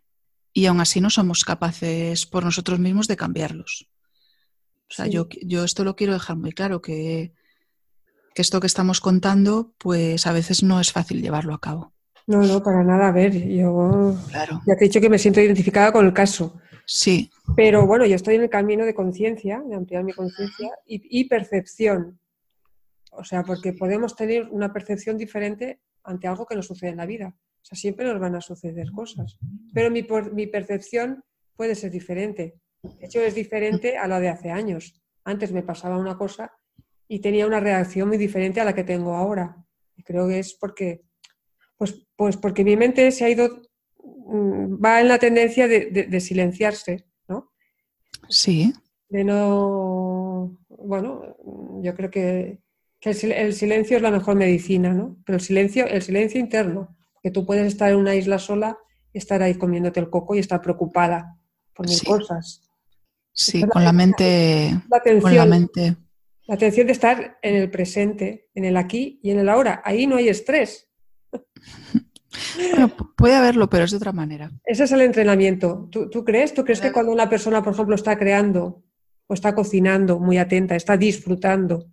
y 0.51 0.65
aún 0.65 0.81
así 0.81 0.99
no 0.99 1.09
somos 1.09 1.45
capaces 1.45 2.25
por 2.25 2.43
nosotros 2.43 2.79
mismos 2.79 3.07
de 3.07 3.15
cambiarlos. 3.15 3.87
O 4.89 4.93
sea, 4.93 5.07
yo, 5.07 5.29
yo 5.43 5.63
esto 5.63 5.85
lo 5.85 5.95
quiero 5.95 6.13
dejar 6.13 6.35
muy 6.35 6.51
claro, 6.51 6.81
que, 6.81 7.33
que 8.37 8.43
esto 8.43 8.59
que 8.59 8.67
estamos 8.67 9.01
contando, 9.01 9.73
pues 9.79 10.27
a 10.27 10.31
veces 10.31 10.61
no 10.61 10.79
es 10.79 10.91
fácil 10.91 11.23
llevarlo 11.23 11.55
a 11.55 11.59
cabo. 11.59 11.95
No, 12.27 12.43
no, 12.43 12.61
para 12.61 12.83
nada. 12.83 13.07
A 13.07 13.11
ver, 13.11 13.33
yo 13.33 14.15
claro. 14.29 14.61
ya 14.67 14.75
te 14.75 14.85
he 14.85 14.87
dicho 14.89 15.01
que 15.01 15.09
me 15.09 15.17
siento 15.17 15.41
identificada 15.41 15.91
con 15.91 16.05
el 16.05 16.13
caso. 16.13 16.61
Sí. 16.85 17.31
Pero 17.55 17.87
bueno, 17.87 18.05
yo 18.05 18.15
estoy 18.15 18.35
en 18.35 18.43
el 18.43 18.49
camino 18.51 18.85
de 18.85 18.93
conciencia, 18.93 19.63
de 19.67 19.75
ampliar 19.75 20.03
mi 20.03 20.13
conciencia 20.13 20.69
y, 20.85 21.27
percepción. 21.27 22.19
O 23.11 23.23
sea, 23.23 23.41
porque 23.41 23.73
podemos 23.73 24.15
tener 24.15 24.47
una 24.51 24.71
percepción 24.71 25.17
diferente 25.17 25.81
ante 26.03 26.27
algo 26.27 26.45
que 26.45 26.55
nos 26.55 26.67
sucede 26.67 26.91
en 26.91 26.97
la 26.97 27.07
vida. 27.07 27.33
O 27.35 27.65
sea, 27.65 27.75
siempre 27.75 28.05
nos 28.05 28.19
van 28.19 28.35
a 28.35 28.41
suceder 28.41 28.91
cosas. 28.91 29.39
Pero 29.73 29.89
mi, 29.89 30.05
mi 30.31 30.45
percepción 30.45 31.23
puede 31.55 31.73
ser 31.73 31.89
diferente. 31.89 32.53
De 32.83 33.07
hecho, 33.07 33.19
es 33.19 33.33
diferente 33.33 33.97
a 33.97 34.07
la 34.07 34.19
de 34.19 34.29
hace 34.29 34.51
años. 34.51 35.01
Antes 35.23 35.51
me 35.51 35.63
pasaba 35.63 35.97
una 35.97 36.19
cosa 36.19 36.51
y 37.07 37.19
tenía 37.19 37.47
una 37.47 37.59
reacción 37.59 38.07
muy 38.07 38.17
diferente 38.17 38.59
a 38.61 38.65
la 38.65 38.75
que 38.75 38.83
tengo 38.83 39.15
ahora. 39.15 39.57
Y 39.95 40.03
creo 40.03 40.27
que 40.27 40.39
es 40.39 40.53
porque, 40.53 41.03
pues, 41.77 42.07
pues 42.15 42.37
porque 42.37 42.63
mi 42.63 42.75
mente 42.75 43.11
se 43.11 43.25
ha 43.25 43.29
ido 43.29 43.61
Mm, 44.27 44.83
va 44.83 44.99
en 44.99 45.07
la 45.07 45.19
tendencia 45.19 45.67
de, 45.67 46.19
silenciarse, 46.19 47.05
¿no? 47.27 47.51
Sí. 48.29 48.73
De 49.09 49.23
no, 49.23 50.57
bueno, 50.67 51.37
yo 51.81 51.95
creo 51.95 52.11
que, 52.11 52.59
el, 53.01 53.53
silencio 53.53 53.95
es 53.95 54.03
la 54.03 54.11
mejor 54.11 54.35
medicina, 54.35 54.93
¿no? 54.93 55.17
Pero 55.25 55.37
el 55.37 55.41
silencio, 55.41 55.87
el 55.87 56.01
silencio 56.01 56.41
interno, 56.41 56.97
que 57.23 57.31
tú 57.31 57.45
puedes 57.45 57.67
estar 57.67 57.91
en 57.91 57.99
una 57.99 58.15
isla 58.15 58.37
sola 58.37 58.77
y 59.13 59.17
estar 59.17 59.41
ahí 59.41 59.55
comiéndote 59.55 60.01
el 60.01 60.09
coco 60.09 60.35
y 60.35 60.39
estar 60.39 60.61
preocupada 60.61 61.37
por 61.73 61.87
mil 61.87 62.01
cosas. 62.03 62.63
Sí, 63.31 63.63
con 63.63 63.83
la, 63.83 63.93
mente. 63.93 64.71
La 64.89 64.97
atención, 64.97 65.21
con 65.21 65.35
la 65.35 65.45
mente. 65.45 65.95
La 66.47 66.55
atención 66.55 66.87
de 66.87 66.93
estar 66.93 67.37
en 67.41 67.55
el 67.55 67.69
presente, 67.69 68.49
en 68.55 68.65
el 68.65 68.77
aquí 68.77 69.19
y 69.21 69.31
en 69.31 69.39
el 69.39 69.49
ahora. 69.49 69.81
Ahí 69.83 70.07
no 70.07 70.15
hay 70.15 70.29
estrés. 70.29 70.89
Bueno, 72.55 72.91
puede 73.15 73.35
haberlo, 73.35 73.69
pero 73.69 73.85
es 73.85 73.91
de 73.91 73.97
otra 73.97 74.11
manera. 74.11 74.51
Ese 74.63 74.83
es 74.85 74.91
el 74.91 75.01
entrenamiento. 75.01 75.89
¿Tú, 75.91 76.23
crees? 76.23 76.53
¿Tú 76.53 76.63
crees 76.63 76.79
que 76.79 76.91
cuando 76.91 77.11
una 77.11 77.29
persona, 77.29 77.63
por 77.63 77.73
ejemplo, 77.73 77.95
está 77.95 78.17
creando 78.17 78.83
o 79.27 79.33
está 79.33 79.53
cocinando 79.55 80.19
muy 80.19 80.37
atenta, 80.37 80.75
está 80.75 80.97
disfrutando? 80.97 81.91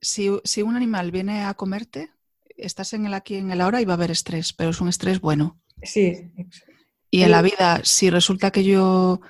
Si, 0.00 0.28
un 0.28 0.76
animal 0.76 1.10
viene 1.10 1.44
a 1.44 1.54
comerte, 1.54 2.10
estás 2.56 2.92
en 2.94 3.06
el 3.06 3.14
aquí 3.14 3.36
en 3.36 3.50
el 3.50 3.60
ahora 3.60 3.80
y 3.80 3.84
va 3.84 3.92
a 3.92 3.96
haber 3.96 4.10
estrés, 4.10 4.52
pero 4.52 4.70
es 4.70 4.80
un 4.80 4.88
estrés 4.88 5.20
bueno. 5.20 5.60
Sí. 5.82 6.32
Y 7.10 7.22
en 7.22 7.30
la 7.30 7.42
vida, 7.42 7.80
si 7.84 8.10
resulta 8.10 8.50
que 8.50 8.64
yo 8.64 9.20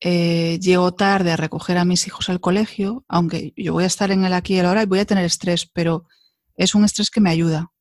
eh, 0.00 0.58
llego 0.60 0.92
tarde 0.94 1.32
a 1.32 1.36
recoger 1.36 1.78
a 1.78 1.84
mis 1.84 2.06
hijos 2.06 2.28
al 2.28 2.40
colegio, 2.40 3.04
aunque 3.08 3.52
yo 3.56 3.72
voy 3.72 3.84
a 3.84 3.88
estar 3.88 4.10
en 4.10 4.24
el 4.24 4.32
aquí 4.32 4.54
y 4.54 4.58
el 4.58 4.66
ahora 4.66 4.82
y 4.82 4.86
voy 4.86 5.00
a 5.00 5.04
tener 5.04 5.24
estrés, 5.24 5.66
pero 5.66 6.06
es 6.56 6.74
un 6.74 6.84
estrés 6.84 7.10
que 7.10 7.20
me 7.20 7.30
ayuda 7.30 7.72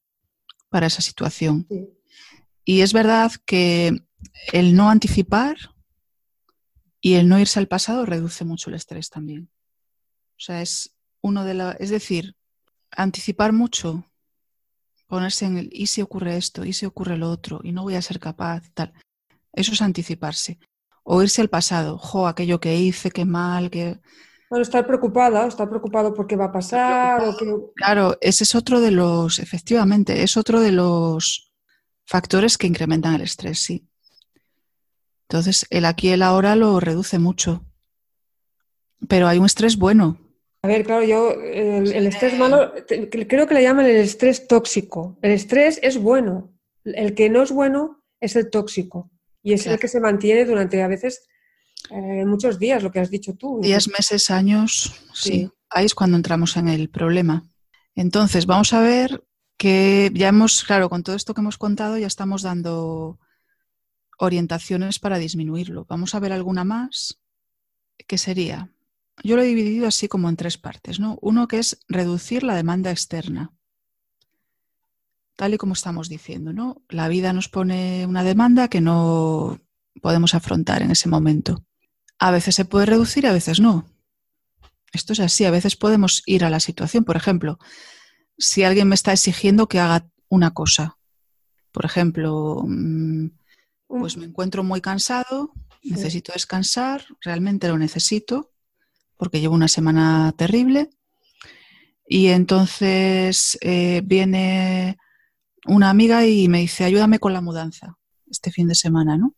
para 0.69 0.87
esa 0.87 1.01
situación. 1.01 1.67
Y 2.65 2.81
es 2.81 2.93
verdad 2.93 3.31
que 3.45 4.03
el 4.51 4.75
no 4.75 4.89
anticipar 4.89 5.57
y 7.01 7.13
el 7.13 7.29
no 7.29 7.39
irse 7.39 7.59
al 7.59 7.67
pasado 7.67 8.05
reduce 8.05 8.45
mucho 8.45 8.69
el 8.69 8.75
estrés 8.75 9.09
también. 9.09 9.49
O 10.37 10.39
sea, 10.39 10.61
es 10.61 10.95
uno 11.21 11.45
de 11.45 11.53
la, 11.53 11.71
es 11.73 11.89
decir, 11.89 12.35
anticipar 12.91 13.53
mucho 13.53 14.05
ponerse 15.07 15.45
en 15.45 15.57
el 15.57 15.69
y 15.71 15.87
si 15.87 16.01
ocurre 16.01 16.37
esto, 16.37 16.65
y 16.65 16.73
si 16.73 16.85
ocurre 16.85 17.17
lo 17.17 17.29
otro, 17.31 17.61
y 17.63 17.71
no 17.71 17.83
voy 17.83 17.95
a 17.95 18.01
ser 18.01 18.19
capaz, 18.19 18.69
tal. 18.73 18.93
Eso 19.53 19.71
es 19.71 19.81
anticiparse. 19.81 20.59
O 21.09 21.23
irse 21.23 21.39
al 21.41 21.47
pasado, 21.49 21.97
jo, 21.97 22.27
aquello 22.27 22.59
que 22.59 22.75
hice, 22.75 23.11
qué 23.11 23.23
mal, 23.23 23.69
que... 23.69 23.97
Bueno, 24.49 24.63
estar 24.63 24.85
preocupada, 24.85 25.47
estar 25.47 25.69
preocupado 25.69 26.13
por 26.13 26.27
qué 26.27 26.35
va 26.35 26.45
a 26.45 26.51
pasar. 26.51 27.21
O 27.23 27.37
qué... 27.37 27.45
Claro, 27.75 28.17
ese 28.19 28.43
es 28.43 28.55
otro 28.55 28.81
de 28.81 28.91
los, 28.91 29.39
efectivamente, 29.39 30.21
es 30.23 30.35
otro 30.35 30.59
de 30.59 30.73
los 30.73 31.53
factores 32.05 32.57
que 32.57 32.67
incrementan 32.67 33.15
el 33.15 33.21
estrés, 33.21 33.59
sí. 33.59 33.87
Entonces, 35.29 35.65
el 35.69 35.85
aquí 35.85 36.09
y 36.09 36.11
el 36.11 36.23
ahora 36.23 36.57
lo 36.57 36.79
reduce 36.81 37.19
mucho. 37.19 37.63
Pero 39.07 39.29
hay 39.29 39.37
un 39.37 39.45
estrés 39.45 39.77
bueno. 39.77 40.17
A 40.61 40.67
ver, 40.67 40.83
claro, 40.85 41.05
yo, 41.05 41.31
el, 41.41 41.93
el 41.93 42.07
estrés 42.07 42.37
malo, 42.37 42.73
te- 42.85 43.09
creo 43.09 43.47
que 43.47 43.53
le 43.53 43.63
llaman 43.63 43.85
el 43.85 43.95
estrés 43.95 44.45
tóxico. 44.47 45.17
El 45.21 45.31
estrés 45.31 45.79
es 45.81 45.97
bueno. 45.97 46.51
El 46.83 47.13
que 47.15 47.29
no 47.29 47.43
es 47.43 47.51
bueno 47.51 48.03
es 48.19 48.35
el 48.35 48.49
tóxico. 48.49 49.09
Y 49.47 49.53
es 49.53 49.65
el 49.65 49.79
que 49.79 49.87
se 49.87 50.01
mantiene 50.01 50.43
durante 50.43 50.81
a 50.83 50.89
veces 50.89 51.25
eh, 51.89 52.25
muchos 52.25 52.59
días, 52.59 52.83
lo 52.83 52.91
que 52.91 52.99
has 52.99 53.09
dicho 53.09 53.33
tú. 53.35 53.61
Días, 53.61 53.87
meses, 53.87 54.29
años, 54.29 54.93
sí. 55.13 55.29
Sí. 55.29 55.49
Ahí 55.69 55.85
es 55.85 55.95
cuando 55.95 56.17
entramos 56.17 56.57
en 56.57 56.67
el 56.67 56.89
problema. 56.89 57.49
Entonces, 57.95 58.45
vamos 58.45 58.73
a 58.73 58.81
ver 58.81 59.23
que 59.57 60.11
ya 60.13 60.27
hemos, 60.27 60.65
claro, 60.65 60.89
con 60.89 61.01
todo 61.01 61.15
esto 61.15 61.33
que 61.33 61.39
hemos 61.39 61.57
contado, 61.57 61.97
ya 61.97 62.07
estamos 62.07 62.41
dando 62.41 63.19
orientaciones 64.17 64.99
para 64.99 65.17
disminuirlo. 65.17 65.85
Vamos 65.87 66.13
a 66.13 66.19
ver 66.19 66.33
alguna 66.33 66.65
más, 66.65 67.21
que 68.05 68.17
sería, 68.17 68.73
yo 69.23 69.37
lo 69.37 69.43
he 69.43 69.47
dividido 69.47 69.87
así 69.87 70.09
como 70.09 70.27
en 70.27 70.35
tres 70.35 70.57
partes, 70.57 70.99
¿no? 70.99 71.17
Uno 71.21 71.47
que 71.47 71.59
es 71.59 71.79
reducir 71.87 72.43
la 72.43 72.55
demanda 72.55 72.91
externa. 72.91 73.53
Tal 75.37 75.53
y 75.53 75.57
como 75.57 75.73
estamos 75.73 76.09
diciendo, 76.09 76.51
¿no? 76.51 76.81
La 76.89 77.07
vida 77.07 77.31
nos 77.31 77.47
pone 77.47 78.07
una 78.07 78.23
demanda 78.23 78.69
que 78.69 78.81
no 78.81 79.59
podemos 80.01 80.33
afrontar 80.33 80.81
en 80.81 80.89
ese 80.89 81.07
momento. 81.07 81.63
A 82.17 82.31
veces 82.31 82.55
se 82.55 82.65
puede 82.65 82.87
reducir, 82.87 83.27
a 83.27 83.31
veces 83.31 83.59
no. 83.59 83.85
Esto 84.91 85.13
es 85.13 85.19
así, 85.19 85.45
a 85.45 85.51
veces 85.51 85.75
podemos 85.75 86.23
ir 86.25 86.43
a 86.43 86.49
la 86.49 86.59
situación. 86.59 87.03
Por 87.03 87.17
ejemplo, 87.17 87.59
si 88.35 88.63
alguien 88.63 88.87
me 88.87 88.95
está 88.95 89.13
exigiendo 89.13 89.67
que 89.67 89.79
haga 89.79 90.09
una 90.27 90.55
cosa, 90.55 90.97
por 91.71 91.85
ejemplo, 91.85 92.63
mm, 92.67 93.27
pues 93.85 94.17
me 94.17 94.25
encuentro 94.25 94.63
muy 94.63 94.81
cansado, 94.81 95.51
necesito 95.83 96.33
descansar, 96.33 97.05
realmente 97.21 97.67
lo 97.67 97.77
necesito, 97.77 98.51
porque 99.17 99.39
llevo 99.39 99.53
una 99.53 99.67
semana 99.67 100.33
terrible. 100.35 100.89
Y 102.07 102.27
entonces 102.27 103.55
eh, 103.61 104.01
viene 104.03 104.97
una 105.67 105.89
amiga 105.89 106.25
y 106.25 106.47
me 106.47 106.59
dice, 106.59 106.83
ayúdame 106.83 107.19
con 107.19 107.33
la 107.33 107.41
mudanza 107.41 107.97
este 108.29 108.51
fin 108.51 108.67
de 108.67 108.75
semana, 108.75 109.17
¿no? 109.17 109.35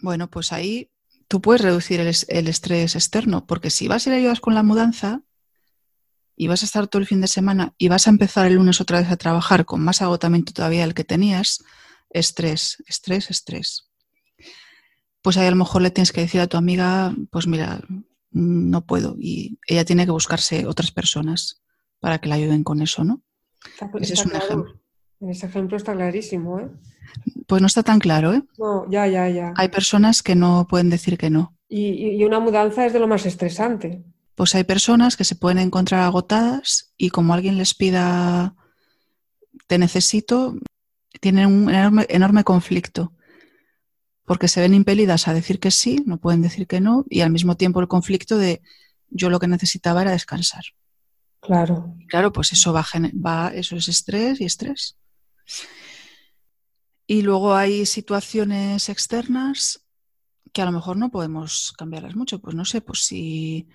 Bueno, 0.00 0.28
pues 0.30 0.52
ahí 0.52 0.90
tú 1.28 1.40
puedes 1.40 1.62
reducir 1.62 2.00
el, 2.00 2.08
es- 2.08 2.26
el 2.28 2.48
estrés 2.48 2.94
externo, 2.94 3.46
porque 3.46 3.70
si 3.70 3.88
vas 3.88 4.06
y 4.06 4.10
le 4.10 4.16
ayudas 4.16 4.40
con 4.40 4.54
la 4.54 4.62
mudanza 4.62 5.22
y 6.36 6.46
vas 6.46 6.62
a 6.62 6.66
estar 6.66 6.86
todo 6.86 7.00
el 7.00 7.08
fin 7.08 7.20
de 7.20 7.26
semana 7.26 7.74
y 7.78 7.88
vas 7.88 8.06
a 8.06 8.10
empezar 8.10 8.46
el 8.46 8.54
lunes 8.54 8.80
otra 8.80 9.00
vez 9.00 9.10
a 9.10 9.16
trabajar 9.16 9.64
con 9.64 9.82
más 9.82 10.02
agotamiento 10.02 10.52
todavía 10.52 10.82
del 10.82 10.94
que 10.94 11.04
tenías, 11.04 11.64
estrés, 12.10 12.82
estrés, 12.86 13.30
estrés. 13.30 13.90
Pues 15.22 15.36
ahí 15.36 15.46
a 15.46 15.50
lo 15.50 15.56
mejor 15.56 15.82
le 15.82 15.90
tienes 15.90 16.12
que 16.12 16.20
decir 16.20 16.40
a 16.40 16.46
tu 16.46 16.56
amiga, 16.56 17.12
pues 17.30 17.46
mira, 17.48 17.82
no 18.30 18.86
puedo 18.86 19.16
y 19.18 19.58
ella 19.66 19.84
tiene 19.84 20.04
que 20.04 20.12
buscarse 20.12 20.66
otras 20.66 20.92
personas 20.92 21.60
para 21.98 22.20
que 22.20 22.28
la 22.28 22.36
ayuden 22.36 22.62
con 22.62 22.80
eso, 22.82 23.02
¿no? 23.02 23.22
Está- 23.64 23.90
Ese 24.00 24.14
es 24.14 24.24
un 24.24 24.30
claro. 24.30 24.44
ejemplo. 24.44 24.80
Ese 25.20 25.46
ejemplo 25.46 25.76
está 25.76 25.94
clarísimo, 25.94 26.60
¿eh? 26.60 26.68
Pues 27.46 27.60
no 27.60 27.66
está 27.66 27.82
tan 27.82 27.98
claro, 27.98 28.34
¿eh? 28.34 28.42
No, 28.58 28.88
ya, 28.90 29.06
ya, 29.06 29.28
ya. 29.28 29.52
Hay 29.56 29.68
personas 29.68 30.22
que 30.22 30.34
no 30.34 30.66
pueden 30.68 30.90
decir 30.90 31.18
que 31.18 31.30
no. 31.30 31.56
Y, 31.68 32.22
una 32.24 32.40
mudanza 32.40 32.86
es 32.86 32.92
de 32.92 32.98
lo 32.98 33.08
más 33.08 33.26
estresante. 33.26 34.04
Pues 34.34 34.54
hay 34.54 34.64
personas 34.64 35.16
que 35.16 35.24
se 35.24 35.34
pueden 35.34 35.58
encontrar 35.58 36.02
agotadas 36.02 36.92
y 36.96 37.10
como 37.10 37.34
alguien 37.34 37.58
les 37.58 37.74
pida 37.74 38.54
te 39.66 39.78
necesito, 39.78 40.54
tienen 41.20 41.46
un 41.46 41.68
enorme, 41.68 42.06
enorme 42.08 42.44
conflicto. 42.44 43.12
Porque 44.24 44.48
se 44.48 44.60
ven 44.60 44.74
impelidas 44.74 45.26
a 45.26 45.34
decir 45.34 45.58
que 45.58 45.70
sí, 45.70 46.02
no 46.06 46.18
pueden 46.18 46.42
decir 46.42 46.66
que 46.66 46.80
no, 46.80 47.04
y 47.08 47.22
al 47.22 47.30
mismo 47.30 47.56
tiempo 47.56 47.80
el 47.80 47.88
conflicto 47.88 48.38
de 48.38 48.62
yo 49.10 49.30
lo 49.30 49.40
que 49.40 49.48
necesitaba 49.48 50.02
era 50.02 50.12
descansar. 50.12 50.64
Claro. 51.40 51.94
Y 51.98 52.06
claro, 52.06 52.32
pues 52.32 52.52
eso 52.52 52.72
va, 52.72 52.86
va, 53.14 53.52
eso 53.54 53.76
es 53.76 53.88
estrés 53.88 54.40
y 54.40 54.44
estrés. 54.44 54.96
Y 57.06 57.22
luego 57.22 57.54
hay 57.54 57.86
situaciones 57.86 58.88
externas 58.90 59.84
que 60.52 60.62
a 60.62 60.66
lo 60.66 60.72
mejor 60.72 60.96
no 60.96 61.10
podemos 61.10 61.72
cambiarlas 61.76 62.16
mucho. 62.16 62.40
Pues 62.40 62.54
no 62.54 62.64
sé, 62.64 62.80
pues 62.80 63.00
si 63.04 63.68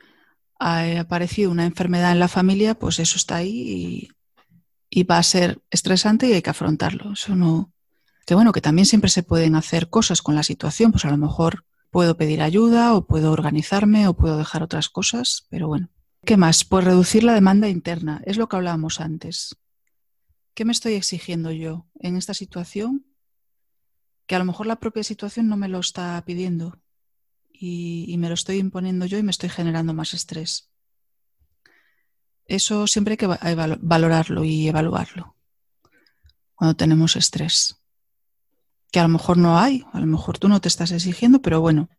ha 0.60 1.00
aparecido 1.00 1.52
una 1.52 1.66
enfermedad 1.66 2.12
en 2.12 2.20
la 2.20 2.28
familia, 2.28 2.76
pues 2.76 3.00
eso 3.00 3.18
está 3.18 3.38
ahí 3.38 4.10
y, 4.92 5.04
va 5.04 5.18
a 5.18 5.24
ser 5.24 5.60
estresante 5.72 6.28
y 6.28 6.34
hay 6.34 6.42
que 6.42 6.52
afrontarlo. 6.52 7.14
Eso 7.14 7.36
no. 7.36 7.74
Que 8.26 8.36
bueno, 8.36 8.52
que 8.52 8.62
también 8.62 8.86
siempre 8.86 9.10
se 9.10 9.24
pueden 9.24 9.56
hacer 9.56 9.90
cosas 9.90 10.22
con 10.22 10.36
la 10.36 10.44
situación, 10.44 10.92
pues 10.92 11.06
a 11.06 11.10
lo 11.10 11.18
mejor 11.18 11.66
puedo 11.90 12.16
pedir 12.16 12.42
ayuda 12.42 12.94
o 12.94 13.06
puedo 13.08 13.32
organizarme 13.32 14.08
o 14.08 14.14
puedo 14.14 14.38
dejar 14.38 14.64
otras 14.64 14.90
cosas, 14.90 15.48
pero 15.50 15.68
bueno. 15.68 15.90
¿Qué 16.24 16.38
más? 16.38 16.64
Pues 16.64 16.86
reducir 16.86 17.24
la 17.24 17.34
demanda 17.34 17.68
interna, 17.68 18.22
es 18.26 18.38
lo 18.38 18.48
que 18.48 18.56
hablábamos 18.56 19.02
antes. 19.02 19.58
¿Qué 20.54 20.66
me 20.66 20.72
estoy 20.72 20.94
exigiendo 20.94 21.52
yo 21.52 21.88
en 22.00 22.16
esta 22.16 22.34
situación? 22.34 23.06
Que 24.28 24.36
a 24.36 24.40
lo 24.40 24.46
mejor 24.46 24.68
la 24.68 24.80
propia 24.80 25.04
situación 25.04 25.48
no 25.48 25.58
me 25.58 25.68
lo 25.68 25.80
está 25.80 26.24
pidiendo 26.26 26.80
y, 27.52 28.16
me 28.18 28.28
lo 28.28 28.34
estoy 28.36 28.58
imponiendo 28.58 29.06
yo 29.06 29.18
y 29.18 29.24
me 29.24 29.32
estoy 29.32 29.50
generando 29.50 29.94
más 29.94 30.14
estrés. 30.14 30.70
Eso 32.46 32.88
siempre 32.88 33.14
hay 33.14 33.18
que 33.18 33.28
valorarlo 33.82 34.44
y 34.44 34.68
evaluarlo 34.68 35.36
cuando 36.56 36.76
tenemos 36.76 37.16
estrés. 37.16 37.78
Que 38.92 39.00
a 39.00 39.04
lo 39.04 39.10
mejor 39.10 39.38
no 39.38 39.58
hay, 39.58 39.84
a 39.92 40.00
lo 40.00 40.06
mejor 40.06 40.38
tú 40.38 40.50
no 40.50 40.62
te 40.62 40.68
estás 40.68 40.92
exigiendo, 40.92 41.42
pero 41.42 41.62
bueno, 41.62 41.90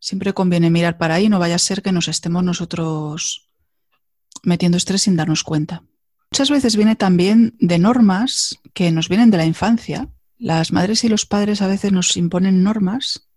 siempre 0.00 0.34
conviene 0.34 0.70
mirar 0.70 0.98
para 0.98 1.14
ahí, 1.14 1.28
no 1.28 1.38
vaya 1.38 1.54
a 1.54 1.60
ser 1.60 1.82
que 1.82 1.92
nos 1.92 2.08
estemos 2.08 2.42
nosotros 2.42 3.50
metiendo 4.42 4.78
estrés 4.78 5.02
sin 5.02 5.16
darnos 5.16 5.44
cuenta. 5.44 5.84
Muchas 6.36 6.50
veces 6.50 6.76
viene 6.76 6.96
también 6.96 7.56
de 7.60 7.78
normas 7.78 8.60
que 8.74 8.92
nos 8.92 9.08
vienen 9.08 9.30
de 9.30 9.38
la 9.38 9.46
infancia. 9.46 10.10
Las 10.36 10.70
madres 10.70 11.02
y 11.02 11.08
los 11.08 11.24
padres 11.24 11.62
a 11.62 11.66
veces 11.66 11.92
nos 11.92 12.14
imponen 12.14 12.62
normas 12.62 13.30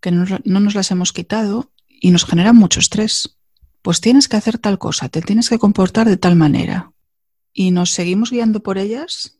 que 0.00 0.10
no, 0.10 0.24
no 0.42 0.58
nos 0.58 0.74
las 0.74 0.90
hemos 0.90 1.12
quitado 1.12 1.70
y 1.88 2.10
nos 2.10 2.24
generan 2.24 2.56
mucho 2.56 2.80
estrés. 2.80 3.38
Pues 3.82 4.00
tienes 4.00 4.26
que 4.26 4.36
hacer 4.36 4.58
tal 4.58 4.80
cosa, 4.80 5.08
te 5.08 5.22
tienes 5.22 5.48
que 5.48 5.60
comportar 5.60 6.08
de 6.08 6.16
tal 6.16 6.34
manera. 6.34 6.90
Y 7.52 7.70
nos 7.70 7.92
seguimos 7.92 8.32
guiando 8.32 8.64
por 8.64 8.78
ellas 8.78 9.38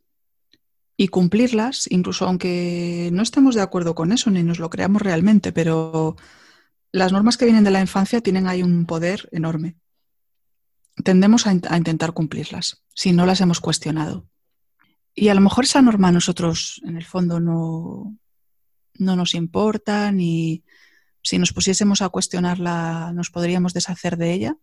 y 0.96 1.08
cumplirlas, 1.08 1.88
incluso 1.90 2.28
aunque 2.28 3.10
no 3.12 3.24
estemos 3.24 3.56
de 3.56 3.62
acuerdo 3.62 3.96
con 3.96 4.12
eso 4.12 4.30
ni 4.30 4.44
nos 4.44 4.60
lo 4.60 4.70
creamos 4.70 5.02
realmente, 5.02 5.50
pero 5.50 6.14
las 6.92 7.10
normas 7.10 7.38
que 7.38 7.46
vienen 7.46 7.64
de 7.64 7.72
la 7.72 7.80
infancia 7.80 8.20
tienen 8.20 8.46
ahí 8.46 8.62
un 8.62 8.86
poder 8.86 9.28
enorme. 9.32 9.74
Tendemos 11.04 11.46
a, 11.46 11.52
in- 11.52 11.62
a 11.68 11.76
intentar 11.76 12.12
cumplirlas 12.12 12.82
si 12.94 13.12
no 13.12 13.26
las 13.26 13.40
hemos 13.40 13.60
cuestionado. 13.60 14.26
Y 15.14 15.28
a 15.28 15.34
lo 15.34 15.40
mejor 15.40 15.64
esa 15.64 15.82
norma 15.82 16.08
a 16.08 16.12
nosotros 16.12 16.80
en 16.84 16.96
el 16.96 17.04
fondo 17.04 17.40
no, 17.40 18.16
no 18.98 19.16
nos 19.16 19.34
importa, 19.34 20.10
ni 20.12 20.64
si 21.22 21.38
nos 21.38 21.52
pusiésemos 21.52 22.02
a 22.02 22.08
cuestionarla 22.08 23.12
nos 23.14 23.30
podríamos 23.30 23.72
deshacer 23.74 24.16
de 24.16 24.32
ella. 24.32 24.56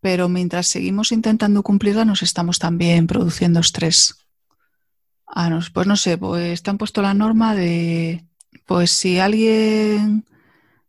Pero 0.00 0.28
mientras 0.28 0.66
seguimos 0.68 1.10
intentando 1.12 1.62
cumplirla 1.62 2.04
nos 2.04 2.22
estamos 2.22 2.58
también 2.58 3.06
produciendo 3.06 3.60
estrés. 3.60 4.14
Ah, 5.26 5.50
nos- 5.50 5.70
pues 5.70 5.86
no 5.86 5.96
sé, 5.96 6.16
pues 6.18 6.62
te 6.62 6.70
han 6.70 6.78
puesto 6.78 7.02
la 7.02 7.14
norma 7.14 7.54
de, 7.54 8.24
pues 8.66 8.90
si 8.90 9.18
alguien, 9.18 10.24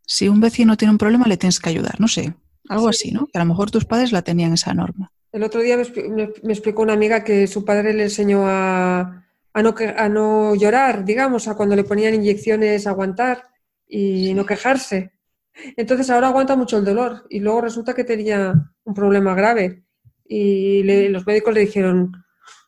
si 0.05 0.29
un 0.29 0.39
vecino 0.39 0.77
tiene 0.77 0.91
un 0.91 0.97
problema 0.97 1.27
le 1.27 1.37
tienes 1.37 1.59
que 1.59 1.69
ayudar, 1.69 1.99
no 1.99 2.07
sé, 2.07 2.35
algo 2.69 2.91
Sí. 2.93 3.07
así, 3.07 3.11
¿no? 3.11 3.27
Que 3.27 3.37
a 3.37 3.41
lo 3.43 3.47
mejor 3.49 3.69
tus 3.71 3.83
padres 3.85 4.11
la 4.13 4.21
tenían 4.21 4.53
esa 4.53 4.73
norma. 4.73 5.11
El 5.33 5.43
otro 5.43 5.61
día 5.61 5.75
me, 5.77 5.83
expli- 5.83 6.09
me- 6.09 6.29
me 6.41 6.53
explicó 6.53 6.81
una 6.81 6.93
amiga 6.93 7.23
que 7.23 7.45
su 7.47 7.63
padre 7.65 7.93
le 7.93 8.03
enseñó 8.03 8.47
a, 8.47 9.25
a 9.53 9.61
no, 9.61 9.75
a 9.97 10.09
no 10.09 10.55
llorar, 10.55 11.03
digamos, 11.05 11.47
a 11.47 11.55
cuando 11.55 11.75
le 11.75 11.83
ponían 11.83 12.15
inyecciones 12.15 12.87
aguantar 12.87 13.43
y 13.87 14.33
no 14.33 14.45
quejarse. 14.45 15.11
Entonces 15.75 16.09
ahora 16.09 16.29
aguanta 16.29 16.55
mucho 16.55 16.77
el 16.77 16.85
dolor 16.85 17.25
y 17.29 17.39
luego 17.41 17.61
resulta 17.61 17.93
que 17.93 18.03
tenía 18.05 18.53
un 18.85 18.93
problema 18.93 19.35
grave 19.35 19.83
y 20.25 20.83
le- 20.83 21.09
los 21.09 21.25
médicos 21.27 21.53
le 21.53 21.61
dijeron, 21.61 22.11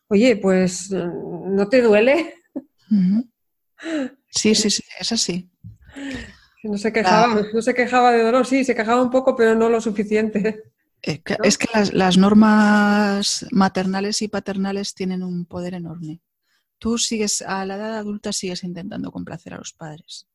oye, 0.08 0.36
pues 0.36 0.90
¿no 0.90 1.68
te 1.68 1.80
duele? 1.82 2.34
Sí, 4.34 4.54
sí, 4.54 4.70
sí, 4.70 4.82
es 5.00 5.12
así. 5.12 5.50
No 6.62 6.78
se 6.78 6.92
quejaba, 6.92 7.42
no 7.52 7.62
se 7.62 7.74
quejaba 7.74 8.12
de 8.12 8.22
dolor, 8.22 8.46
sí, 8.46 8.64
se 8.64 8.74
quejaba 8.74 9.02
un 9.02 9.10
poco, 9.10 9.34
pero 9.34 9.54
no 9.54 9.68
lo 9.68 9.80
suficiente. 9.80 10.72
Es 11.02 11.58
que 11.58 11.66
las, 11.92 12.16
normas 12.16 13.44
maternales 13.50 14.22
y 14.22 14.28
paternales 14.28 14.94
tienen 14.94 15.24
un 15.24 15.46
poder 15.46 15.74
enorme. 15.74 16.20
Tú 16.78 16.96
sigues, 16.96 17.42
a 17.42 17.66
la 17.66 17.74
edad 17.74 17.98
adulta 17.98 18.32
sigues 18.32 18.62
intentando 18.62 19.10
complacer 19.10 19.54
a 19.54 19.58
los 19.58 19.72
padres. 19.72 20.28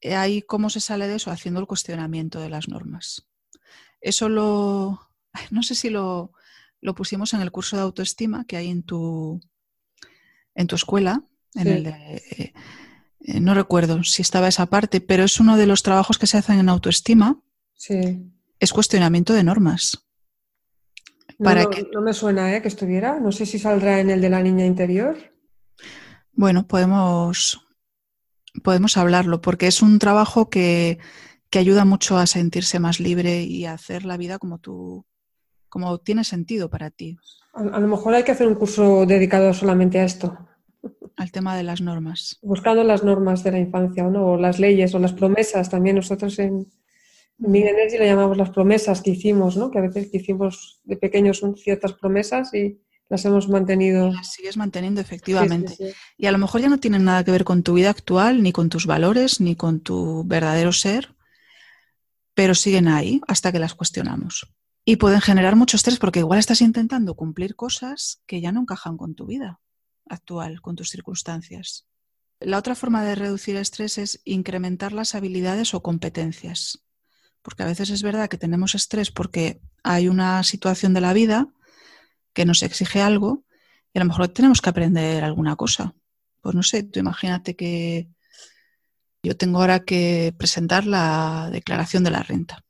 Eh, 0.00 0.14
ahí, 0.14 0.40
¿cómo 0.40 0.70
se 0.70 0.80
sale 0.80 1.06
de 1.06 1.16
eso? 1.16 1.30
Haciendo 1.30 1.60
el 1.60 1.66
cuestionamiento 1.66 2.40
de 2.40 2.48
las 2.48 2.68
normas. 2.68 3.26
Eso 4.00 4.30
lo, 4.30 5.10
no 5.50 5.62
sé 5.62 5.74
si 5.74 5.90
lo, 5.90 6.32
pusimos 6.96 7.34
en 7.34 7.42
el 7.42 7.50
curso 7.50 7.76
de 7.76 7.82
autoestima 7.82 8.46
que 8.46 8.56
hay 8.56 8.68
en 8.70 8.82
tu, 8.84 9.38
en 10.54 10.66
tu 10.66 10.76
escuela, 10.76 11.22
en 11.54 11.66
el 11.66 11.84
de, 11.84 11.90
eh, 11.90 12.54
no 13.20 13.54
recuerdo 13.54 14.02
si 14.04 14.22
estaba 14.22 14.48
esa 14.48 14.66
parte, 14.66 15.00
pero 15.00 15.24
es 15.24 15.40
uno 15.40 15.56
de 15.56 15.66
los 15.66 15.82
trabajos 15.82 16.18
que 16.18 16.26
se 16.26 16.38
hacen 16.38 16.58
en 16.58 16.68
autoestima. 16.68 17.40
Sí. 17.74 18.32
Es 18.58 18.72
cuestionamiento 18.72 19.32
de 19.32 19.44
normas. 19.44 20.04
No, 21.38 21.54
no, 21.92 22.00
me 22.00 22.14
suena 22.14 22.54
¿eh? 22.56 22.62
que 22.62 22.68
estuviera. 22.68 23.20
No 23.20 23.30
sé 23.30 23.46
si 23.46 23.58
saldrá 23.58 24.00
en 24.00 24.10
el 24.10 24.20
de 24.20 24.30
la 24.30 24.42
niña 24.42 24.66
interior. 24.66 25.16
Bueno, 26.32 26.66
podemos, 26.66 27.64
podemos 28.64 28.96
hablarlo, 28.96 29.40
porque 29.40 29.68
es 29.68 29.82
un 29.82 29.98
trabajo 29.98 30.50
que, 30.50 30.98
que 31.50 31.58
ayuda 31.60 31.84
mucho 31.84 32.18
a 32.18 32.26
sentirse 32.26 32.80
más 32.80 32.98
libre 32.98 33.42
y 33.42 33.66
a 33.66 33.72
hacer 33.72 34.04
la 34.04 34.16
vida 34.16 34.38
como 34.38 34.58
tú, 34.58 35.06
como 35.68 35.98
tiene 35.98 36.24
sentido 36.24 36.70
para 36.70 36.90
ti. 36.90 37.18
a 37.52 37.80
lo 37.80 37.88
mejor 37.88 38.14
hay 38.14 38.24
que 38.24 38.32
hacer 38.32 38.48
un 38.48 38.54
curso 38.54 39.06
dedicado 39.06 39.52
solamente 39.54 40.00
a 40.00 40.04
esto 40.04 40.36
al 41.18 41.32
tema 41.32 41.56
de 41.56 41.64
las 41.64 41.80
normas. 41.80 42.38
Buscando 42.42 42.84
las 42.84 43.02
normas 43.02 43.42
de 43.42 43.52
la 43.52 43.58
infancia, 43.58 44.04
¿no? 44.04 44.32
o 44.32 44.36
las 44.36 44.58
leyes 44.58 44.94
o 44.94 44.98
las 44.98 45.12
promesas. 45.12 45.68
También 45.68 45.96
nosotros 45.96 46.38
en, 46.38 46.66
en 47.40 47.52
Big 47.52 47.66
Energy 47.66 47.98
le 47.98 48.06
llamamos 48.06 48.36
las 48.36 48.50
promesas 48.50 49.02
que 49.02 49.10
hicimos, 49.10 49.56
¿no? 49.56 49.70
que 49.70 49.78
a 49.78 49.82
veces 49.82 50.10
que 50.10 50.18
hicimos 50.18 50.80
de 50.84 50.96
pequeños 50.96 51.38
son 51.38 51.56
ciertas 51.56 51.92
promesas 51.94 52.54
y 52.54 52.80
las 53.08 53.24
hemos 53.24 53.48
mantenido. 53.48 54.10
las 54.10 54.32
sigues 54.32 54.56
manteniendo, 54.56 55.00
efectivamente. 55.00 55.94
Y 56.16 56.26
a 56.26 56.32
lo 56.32 56.38
mejor 56.38 56.60
ya 56.60 56.68
no 56.68 56.78
tienen 56.78 57.04
nada 57.04 57.24
que 57.24 57.32
ver 57.32 57.44
con 57.44 57.62
tu 57.62 57.74
vida 57.74 57.90
actual, 57.90 58.42
ni 58.42 58.52
con 58.52 58.68
tus 58.68 58.86
valores, 58.86 59.40
ni 59.40 59.56
con 59.56 59.80
tu 59.80 60.24
verdadero 60.24 60.72
ser, 60.72 61.16
pero 62.34 62.54
siguen 62.54 62.86
ahí 62.86 63.20
hasta 63.26 63.50
que 63.50 63.58
las 63.58 63.74
cuestionamos. 63.74 64.46
Y 64.84 64.96
pueden 64.96 65.20
generar 65.20 65.56
mucho 65.56 65.76
estrés 65.76 65.98
porque 65.98 66.20
igual 66.20 66.38
estás 66.38 66.60
intentando 66.60 67.14
cumplir 67.14 67.56
cosas 67.56 68.22
que 68.26 68.40
ya 68.40 68.52
no 68.52 68.60
encajan 68.60 68.96
con 68.96 69.14
tu 69.14 69.26
vida 69.26 69.58
actual, 70.10 70.60
con 70.60 70.76
tus 70.76 70.90
circunstancias. 70.90 71.86
La 72.40 72.58
otra 72.58 72.74
forma 72.74 73.04
de 73.04 73.14
reducir 73.14 73.56
estrés 73.56 73.98
es 73.98 74.20
incrementar 74.24 74.92
las 74.92 75.14
habilidades 75.14 75.74
o 75.74 75.82
competencias. 75.82 76.84
Porque 77.42 77.62
a 77.62 77.66
veces 77.66 77.90
es 77.90 78.02
verdad 78.02 78.28
que 78.28 78.38
tenemos 78.38 78.74
estrés 78.74 79.10
porque 79.10 79.60
hay 79.82 80.08
una 80.08 80.42
situación 80.42 80.94
de 80.94 81.00
la 81.00 81.12
vida 81.12 81.48
que 82.32 82.44
nos 82.44 82.62
exige 82.62 83.00
algo 83.00 83.44
y 83.92 83.98
a 83.98 84.02
lo 84.02 84.08
mejor 84.08 84.28
tenemos 84.28 84.60
que 84.60 84.70
aprender 84.70 85.24
alguna 85.24 85.56
cosa. 85.56 85.94
Pues 86.40 86.54
no 86.54 86.62
sé, 86.62 86.82
tú 86.82 87.00
imagínate 87.00 87.56
que 87.56 88.08
yo 89.22 89.36
tengo 89.36 89.58
ahora 89.58 89.80
que 89.80 90.34
presentar 90.38 90.86
la 90.86 91.48
declaración 91.50 92.04
de 92.04 92.10
la 92.10 92.22
renta 92.22 92.64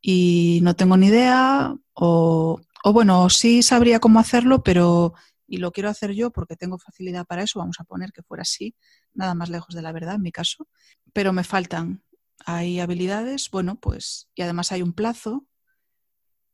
y 0.00 0.60
no 0.62 0.74
tengo 0.74 0.96
ni 0.96 1.06
idea 1.06 1.76
o, 1.94 2.60
o 2.84 2.92
bueno, 2.92 3.30
sí 3.30 3.62
sabría 3.62 4.00
cómo 4.00 4.18
hacerlo, 4.18 4.62
pero 4.62 5.14
y 5.48 5.56
lo 5.56 5.72
quiero 5.72 5.88
hacer 5.88 6.12
yo 6.12 6.30
porque 6.30 6.56
tengo 6.56 6.78
facilidad 6.78 7.26
para 7.26 7.42
eso, 7.42 7.58
vamos 7.58 7.80
a 7.80 7.84
poner 7.84 8.12
que 8.12 8.22
fuera 8.22 8.42
así, 8.42 8.76
nada 9.14 9.34
más 9.34 9.48
lejos 9.48 9.74
de 9.74 9.82
la 9.82 9.92
verdad 9.92 10.16
en 10.16 10.22
mi 10.22 10.30
caso, 10.30 10.68
pero 11.12 11.32
me 11.32 11.42
faltan, 11.42 12.04
hay 12.44 12.78
habilidades, 12.78 13.50
bueno, 13.50 13.80
pues, 13.80 14.28
y 14.34 14.42
además 14.42 14.70
hay 14.70 14.82
un 14.82 14.92
plazo, 14.92 15.46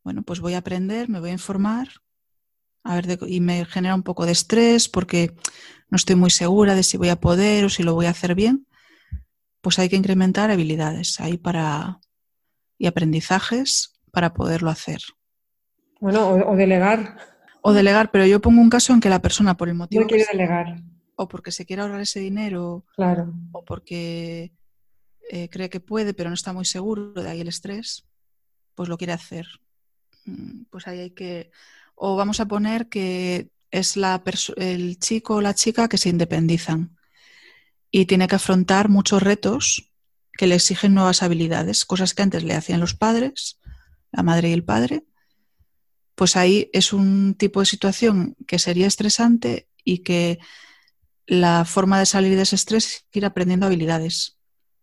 bueno, 0.04 0.22
pues 0.22 0.40
voy 0.40 0.54
a 0.54 0.58
aprender, 0.58 1.08
me 1.08 1.20
voy 1.20 1.30
a 1.30 1.34
informar, 1.34 1.88
a 2.84 2.94
ver, 2.94 3.18
y 3.26 3.40
me 3.40 3.64
genera 3.64 3.94
un 3.94 4.02
poco 4.02 4.26
de 4.26 4.32
estrés 4.32 4.88
porque 4.88 5.34
no 5.90 5.96
estoy 5.96 6.16
muy 6.16 6.30
segura 6.30 6.74
de 6.74 6.82
si 6.82 6.96
voy 6.96 7.08
a 7.08 7.20
poder 7.20 7.64
o 7.64 7.68
si 7.68 7.82
lo 7.82 7.94
voy 7.94 8.06
a 8.06 8.10
hacer 8.10 8.34
bien, 8.34 8.66
pues 9.60 9.78
hay 9.78 9.88
que 9.88 9.96
incrementar 9.96 10.50
habilidades 10.50 11.18
ahí 11.20 11.38
para, 11.38 12.00
y 12.78 12.86
aprendizajes 12.86 13.94
para 14.12 14.34
poderlo 14.34 14.70
hacer. 14.70 15.00
Bueno, 16.00 16.28
o 16.28 16.54
delegar. 16.54 17.33
O 17.66 17.72
delegar, 17.72 18.10
pero 18.10 18.26
yo 18.26 18.42
pongo 18.42 18.60
un 18.60 18.68
caso 18.68 18.92
en 18.92 19.00
que 19.00 19.08
la 19.08 19.22
persona, 19.22 19.56
por 19.56 19.70
el 19.70 19.74
motivo. 19.74 20.02
No 20.02 20.06
quiere 20.06 20.26
delegar. 20.30 20.82
O 21.16 21.28
porque 21.28 21.50
se 21.50 21.64
quiere 21.64 21.80
ahorrar 21.80 22.02
ese 22.02 22.20
dinero. 22.20 22.84
Claro. 22.94 23.32
O 23.52 23.64
porque 23.64 24.52
eh, 25.30 25.48
cree 25.48 25.70
que 25.70 25.80
puede, 25.80 26.12
pero 26.12 26.28
no 26.28 26.34
está 26.34 26.52
muy 26.52 26.66
seguro, 26.66 27.14
de 27.14 27.30
ahí 27.30 27.40
el 27.40 27.48
estrés, 27.48 28.04
pues 28.74 28.90
lo 28.90 28.98
quiere 28.98 29.14
hacer. 29.14 29.46
Mm, 30.26 30.64
pues 30.68 30.86
ahí 30.86 30.98
hay 30.98 31.10
que. 31.12 31.50
O 31.94 32.16
vamos 32.16 32.38
a 32.38 32.46
poner 32.46 32.90
que 32.90 33.48
es 33.70 33.96
la 33.96 34.22
el 34.56 34.98
chico 34.98 35.36
o 35.36 35.40
la 35.40 35.54
chica 35.54 35.88
que 35.88 35.96
se 35.96 36.10
independizan 36.10 36.98
y 37.90 38.04
tiene 38.04 38.28
que 38.28 38.36
afrontar 38.36 38.90
muchos 38.90 39.22
retos 39.22 39.90
que 40.36 40.46
le 40.46 40.56
exigen 40.56 40.92
nuevas 40.92 41.22
habilidades, 41.22 41.86
cosas 41.86 42.12
que 42.12 42.20
antes 42.20 42.44
le 42.44 42.54
hacían 42.56 42.80
los 42.80 42.92
padres, 42.92 43.58
la 44.12 44.22
madre 44.22 44.50
y 44.50 44.52
el 44.52 44.64
padre, 44.64 45.04
pues 46.14 46.36
ahí 46.36 46.70
es 46.72 46.92
un 46.92 47.34
tipo 47.34 47.60
de 47.60 47.66
situación 47.66 48.36
que 48.46 48.58
sería 48.58 48.86
estresante 48.86 49.68
y 49.84 49.98
que 49.98 50.38
la 51.26 51.64
forma 51.64 51.98
de 51.98 52.06
salir 52.06 52.36
de 52.36 52.42
ese 52.42 52.56
estrés 52.56 52.86
es 52.86 53.06
ir 53.12 53.24
aprendiendo 53.24 53.66
habilidades. 53.66 54.38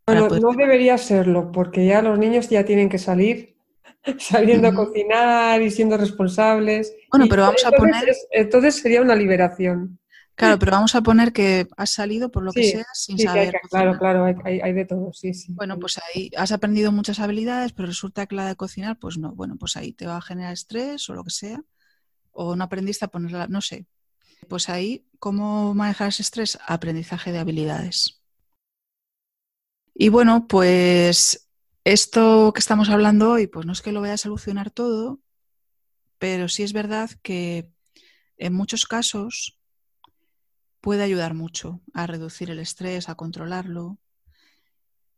Bueno, 0.06 0.28
no 0.28 0.52
debería 0.54 0.98
serlo, 0.98 1.52
porque 1.52 1.86
ya 1.86 2.02
los 2.02 2.18
niños 2.18 2.50
ya 2.50 2.66
tienen 2.66 2.90
que 2.90 2.98
salir 2.98 3.56
saliendo 4.20 4.68
a 4.68 4.74
cocinar 4.74 5.62
y 5.62 5.72
siendo 5.72 5.98
responsables. 5.98 6.94
Bueno, 7.12 7.28
pero 7.30 7.44
vamos 7.44 7.66
a 7.66 7.72
poner... 7.72 8.14
Entonces 8.32 8.76
sería 8.76 9.02
una 9.02 9.16
liberación. 9.16 10.00
Claro, 10.42 10.58
pero 10.60 10.72
vamos 10.72 10.96
a 10.96 11.02
poner 11.02 11.32
que 11.32 11.68
has 11.78 11.92
salido 11.92 12.32
por 12.32 12.44
lo 12.44 12.52
que 12.52 12.64
sea 12.64 12.86
sin 12.94 13.20
saber. 13.20 13.54
claro, 13.70 13.98
claro, 13.98 14.26
hay, 14.44 14.74
de 14.74 14.86
todo, 14.86 15.14
sí, 15.14 15.34
sí. 15.34 15.54
Bueno, 15.54 15.78
pues 15.78 16.00
ahí 16.00 16.32
has 16.36 16.52
aprendido 16.52 16.92
muchas 16.92 17.20
habilidades, 17.20 17.74
pero 17.74 17.88
resulta 17.88 18.26
que 18.26 18.36
la 18.36 18.48
de 18.48 18.56
cocinar, 18.56 18.98
pues 18.98 19.18
no. 19.18 19.34
Bueno, 19.34 19.56
pues 19.58 19.78
ahí 19.78 19.94
te 19.94 20.08
va 20.08 20.18
a 20.18 20.22
generar 20.22 20.54
estrés 20.54 21.08
o 21.10 21.14
lo 21.14 21.24
que 21.24 21.30
sea. 21.30 21.62
O 22.32 22.56
no 22.56 22.64
aprendiste 22.64 23.06
a 23.06 23.10
ponerla, 23.10 23.48
no 23.48 23.62
sé. 23.62 23.86
Pues 24.48 24.70
ahí, 24.70 25.06
¿cómo 25.20 25.76
manejar 25.76 26.10
ese 26.10 26.24
estrés? 26.24 26.58
Aprendizaje 26.66 27.32
de 27.32 27.40
habilidades. 27.40 28.24
Y 29.94 30.10
bueno, 30.10 30.48
pues 30.48 31.50
esto 31.84 32.52
que 32.54 32.60
estamos 32.60 32.90
hablando 32.90 33.32
hoy, 33.32 33.46
pues 33.46 33.68
no 33.68 33.74
es 33.74 33.82
que 33.84 33.92
lo 33.92 34.02
vaya 34.02 34.14
a 34.14 34.18
solucionar 34.18 34.72
todo, 34.72 35.20
pero 36.18 36.48
sí 36.48 36.64
es 36.64 36.74
verdad 36.74 37.12
que 37.22 37.70
en 38.38 38.54
muchos 38.54 38.86
casos 38.86 39.61
puede 40.82 41.04
ayudar 41.04 41.34
mucho 41.36 41.80
a 41.94 42.08
reducir 42.08 42.50
el 42.50 42.60
estrés, 42.60 43.08
a 43.08 43.16
controlarlo. 43.16 43.98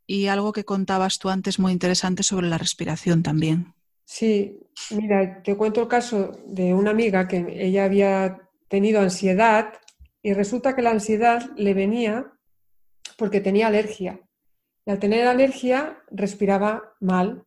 Y 0.05 0.27
algo 0.27 0.51
que 0.51 0.65
contabas 0.65 1.17
tú 1.17 1.29
antes 1.29 1.59
muy 1.59 1.71
interesante 1.71 2.23
sobre 2.23 2.47
la 2.47 2.57
respiración 2.57 3.23
también. 3.23 3.73
Sí, 4.05 4.59
mira, 4.91 5.41
te 5.41 5.55
cuento 5.55 5.81
el 5.81 5.87
caso 5.87 6.31
de 6.45 6.73
una 6.73 6.91
amiga 6.91 7.27
que 7.27 7.45
ella 7.49 7.85
había 7.85 8.49
tenido 8.67 8.99
ansiedad 8.99 9.73
y 10.21 10.33
resulta 10.33 10.75
que 10.75 10.81
la 10.81 10.91
ansiedad 10.91 11.49
le 11.55 11.73
venía 11.73 12.33
porque 13.17 13.39
tenía 13.39 13.67
alergia. 13.67 14.19
Y 14.85 14.91
al 14.91 14.99
tener 14.99 15.25
alergia 15.25 16.03
respiraba 16.11 16.95
mal. 16.99 17.45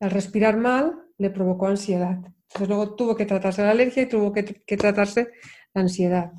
Al 0.00 0.10
respirar 0.10 0.56
mal 0.56 1.04
le 1.16 1.30
provocó 1.30 1.68
ansiedad. 1.68 2.18
Entonces 2.18 2.68
luego 2.68 2.94
tuvo 2.96 3.16
que 3.16 3.26
tratarse 3.26 3.62
la 3.62 3.70
alergia 3.70 4.02
y 4.02 4.08
tuvo 4.08 4.32
que, 4.32 4.44
que 4.44 4.76
tratarse 4.76 5.28
la 5.72 5.82
ansiedad. 5.82 6.32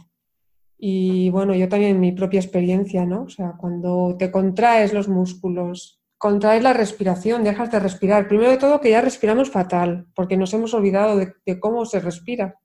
Y 0.77 1.29
bueno, 1.29 1.55
yo 1.55 1.69
también 1.69 1.99
mi 1.99 2.11
propia 2.11 2.39
experiencia, 2.39 3.05
¿no? 3.05 3.23
O 3.23 3.29
sea, 3.29 3.53
cuando 3.57 4.15
te 4.17 4.31
contraes 4.31 4.93
los 4.93 5.07
músculos, 5.07 6.01
contraes 6.17 6.63
la 6.63 6.73
respiración, 6.73 7.43
dejas 7.43 7.71
de 7.71 7.79
respirar. 7.79 8.27
Primero 8.27 8.51
de 8.51 8.57
todo 8.57 8.81
que 8.81 8.89
ya 8.89 9.01
respiramos 9.01 9.49
fatal, 9.49 10.07
porque 10.15 10.38
nos 10.38 10.53
hemos 10.53 10.73
olvidado 10.73 11.17
de, 11.17 11.59
cómo 11.59 11.85
se 11.85 11.99
respira. 11.99 12.59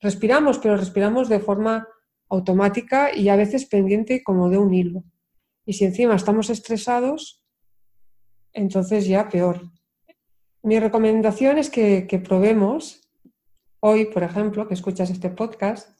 Respiramos, 0.00 0.58
pero 0.58 0.76
respiramos 0.76 1.28
de 1.28 1.40
forma 1.40 1.88
automática 2.28 3.14
y 3.14 3.28
a 3.28 3.36
veces 3.36 3.66
pendiente 3.66 4.22
como 4.22 4.48
de 4.48 4.58
un 4.58 4.74
hilo. 4.74 5.04
Y 5.64 5.74
si 5.74 5.84
encima 5.84 6.16
estamos 6.16 6.50
estresados, 6.50 7.44
entonces 8.52 9.06
ya 9.06 9.28
peor. 9.28 9.60
Mi 10.62 10.78
recomendación 10.78 11.58
es 11.58 11.70
que, 11.70 12.22
probemos 12.24 13.00
hoy, 13.80 14.06
por 14.06 14.22
ejemplo, 14.22 14.68
que 14.68 14.74
escuchas 14.74 15.10
este 15.10 15.30
podcast, 15.30 15.98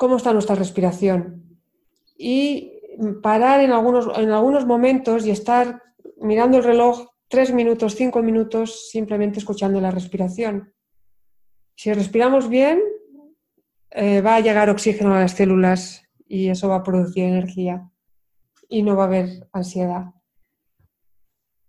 cómo 0.00 0.16
está 0.16 0.32
nuestra 0.32 0.54
respiración 0.54 1.58
y 2.16 2.72
parar 3.22 3.60
en 3.60 3.70
algunos, 3.70 4.08
en 4.16 4.30
algunos 4.30 4.64
momentos 4.64 5.26
y 5.26 5.30
estar 5.30 5.82
mirando 6.16 6.56
el 6.56 6.64
reloj 6.64 7.08
tres 7.28 7.52
minutos, 7.52 7.96
cinco 7.96 8.22
minutos, 8.22 8.88
simplemente 8.88 9.40
escuchando 9.40 9.78
la 9.78 9.90
respiración. 9.90 10.72
Si 11.76 11.92
respiramos 11.92 12.48
bien, 12.48 12.80
eh, 13.90 14.22
va 14.22 14.36
a 14.36 14.40
llegar 14.40 14.70
oxígeno 14.70 15.14
a 15.14 15.20
las 15.20 15.32
células 15.32 16.02
y 16.26 16.48
eso 16.48 16.70
va 16.70 16.76
a 16.76 16.82
producir 16.82 17.24
energía 17.24 17.86
y 18.70 18.82
no 18.82 18.96
va 18.96 19.02
a 19.02 19.06
haber 19.06 19.48
ansiedad. 19.52 20.14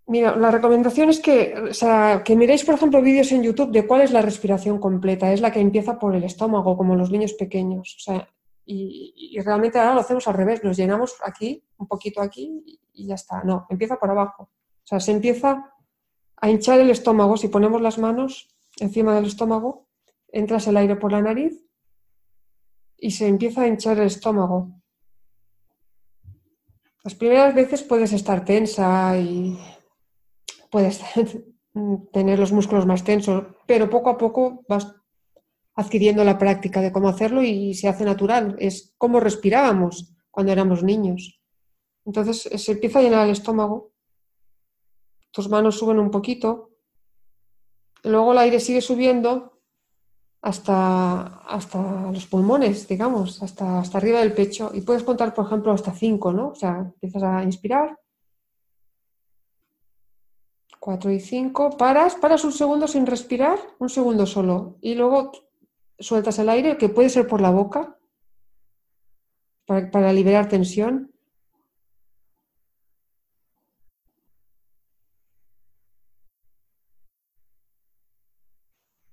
Mira, 0.08 0.36
la 0.36 0.52
recomendación 0.52 1.10
es 1.10 1.20
que, 1.20 1.54
o 1.70 1.74
sea, 1.74 2.22
que 2.24 2.36
miréis, 2.36 2.66
por 2.66 2.76
ejemplo, 2.76 3.02
vídeos 3.02 3.32
en 3.32 3.44
YouTube 3.44 3.72
de 3.72 3.88
cuál 3.88 4.02
es 4.02 4.12
la 4.12 4.22
respiración 4.22 4.80
completa. 4.80 5.32
Es 5.32 5.42
la 5.42 5.52
que 5.52 5.60
empieza 5.60 6.00
por 6.00 6.16
el 6.16 6.24
estómago, 6.24 6.76
como 6.76 6.96
los 6.96 7.12
niños 7.12 7.34
pequeños. 7.34 7.96
O 7.98 8.00
sea, 8.00 8.28
y, 8.66 9.40
realmente 9.44 9.80
ahora 9.80 9.96
lo 9.96 10.02
hacemos 10.02 10.28
al 10.28 10.34
revés. 10.34 10.64
Nos 10.64 10.78
llenamos 10.78 11.16
aquí, 11.24 11.64
un 11.78 11.88
poquito 11.88 12.22
aquí 12.22 12.80
y 12.94 13.08
ya 13.08 13.16
está. 13.16 13.44
No, 13.44 13.66
empieza 13.70 13.98
por 13.98 14.10
abajo. 14.10 14.44
O 14.44 14.86
sea, 14.86 15.00
se 15.00 15.12
empieza 15.12 15.74
a 16.38 16.50
hinchar 16.50 16.80
el 16.80 16.90
estómago. 16.90 17.38
Si 17.38 17.48
ponemos 17.48 17.82
las 17.82 17.98
manos 17.98 18.50
encima 18.80 19.16
del 19.16 19.26
estómago, 19.26 19.88
entras 20.30 20.68
el 20.68 20.78
aire 20.78 20.96
por 20.96 21.12
la 21.12 21.22
nariz 21.22 21.64
y 22.98 23.12
se 23.12 23.28
empieza 23.28 23.62
a 23.62 23.68
hinchar 23.68 24.00
el 24.00 24.08
estómago. 24.08 24.72
Las 27.04 27.16
primeras 27.16 27.56
veces 27.56 27.82
puedes 27.82 28.14
estar 28.14 28.46
tensa 28.46 29.18
y 29.18 29.58
puedes 30.72 31.02
tener 32.12 32.40
los 32.40 32.52
músculos 32.52 32.88
más 32.88 33.04
tensos, 33.04 33.44
pero 33.68 33.90
poco 33.90 34.10
a 34.10 34.18
poco 34.18 34.64
vas 34.68 34.96
adquiriendo 35.76 36.24
la 36.24 36.38
práctica 36.38 36.82
de 36.82 36.92
cómo 36.92 37.10
hacerlo 37.10 37.44
y 37.44 37.74
se 37.76 37.88
hace 37.88 38.04
natural. 38.04 38.56
Es 38.60 38.94
como 38.98 39.20
respirábamos 39.20 40.14
cuando 40.32 40.52
éramos 40.52 40.84
niños. 40.84 41.40
Entonces 42.06 42.42
se 42.42 42.72
empieza 42.72 43.00
a 43.00 43.02
llenar 43.04 43.26
el 43.26 43.34
estómago, 43.34 43.92
tus 45.32 45.48
manos 45.50 45.78
suben 45.78 46.00
un 46.00 46.12
poquito, 46.12 46.72
luego 48.04 48.32
el 48.32 48.40
aire 48.40 48.60
sigue 48.60 48.82
subiendo 48.82 49.62
hasta, 50.42 51.42
hasta 51.46 52.12
los 52.12 52.26
pulmones, 52.26 52.88
digamos, 52.88 53.42
hasta, 53.44 53.80
hasta 53.80 53.98
arriba 54.00 54.20
del 54.20 54.34
pecho 54.34 54.72
y 54.74 54.82
puedes 54.82 55.04
contar, 55.04 55.34
por 55.34 55.46
ejemplo, 55.46 55.72
hasta 55.72 55.94
cinco, 55.94 56.34
¿no? 56.34 56.50
O 56.50 56.56
sea, 56.56 56.80
empiezas 56.80 57.24
a 57.24 57.44
inspirar 57.44 58.01
4 60.82 61.12
y 61.12 61.20
5, 61.20 61.78
paras, 61.78 62.16
paras 62.16 62.44
un 62.44 62.52
segundo 62.52 62.88
sin 62.88 63.06
respirar, 63.06 63.60
un 63.78 63.88
segundo 63.88 64.26
solo, 64.26 64.80
y 64.82 64.96
luego 64.96 65.32
sueltas 66.00 66.40
el 66.40 66.50
aire, 66.50 66.76
que 66.76 66.90
puede 66.90 67.10
ser 67.10 67.28
por 67.28 67.40
la 67.40 67.52
boca, 67.52 68.00
para, 69.68 70.12
liberar 70.12 70.50
tensión. 70.50 71.14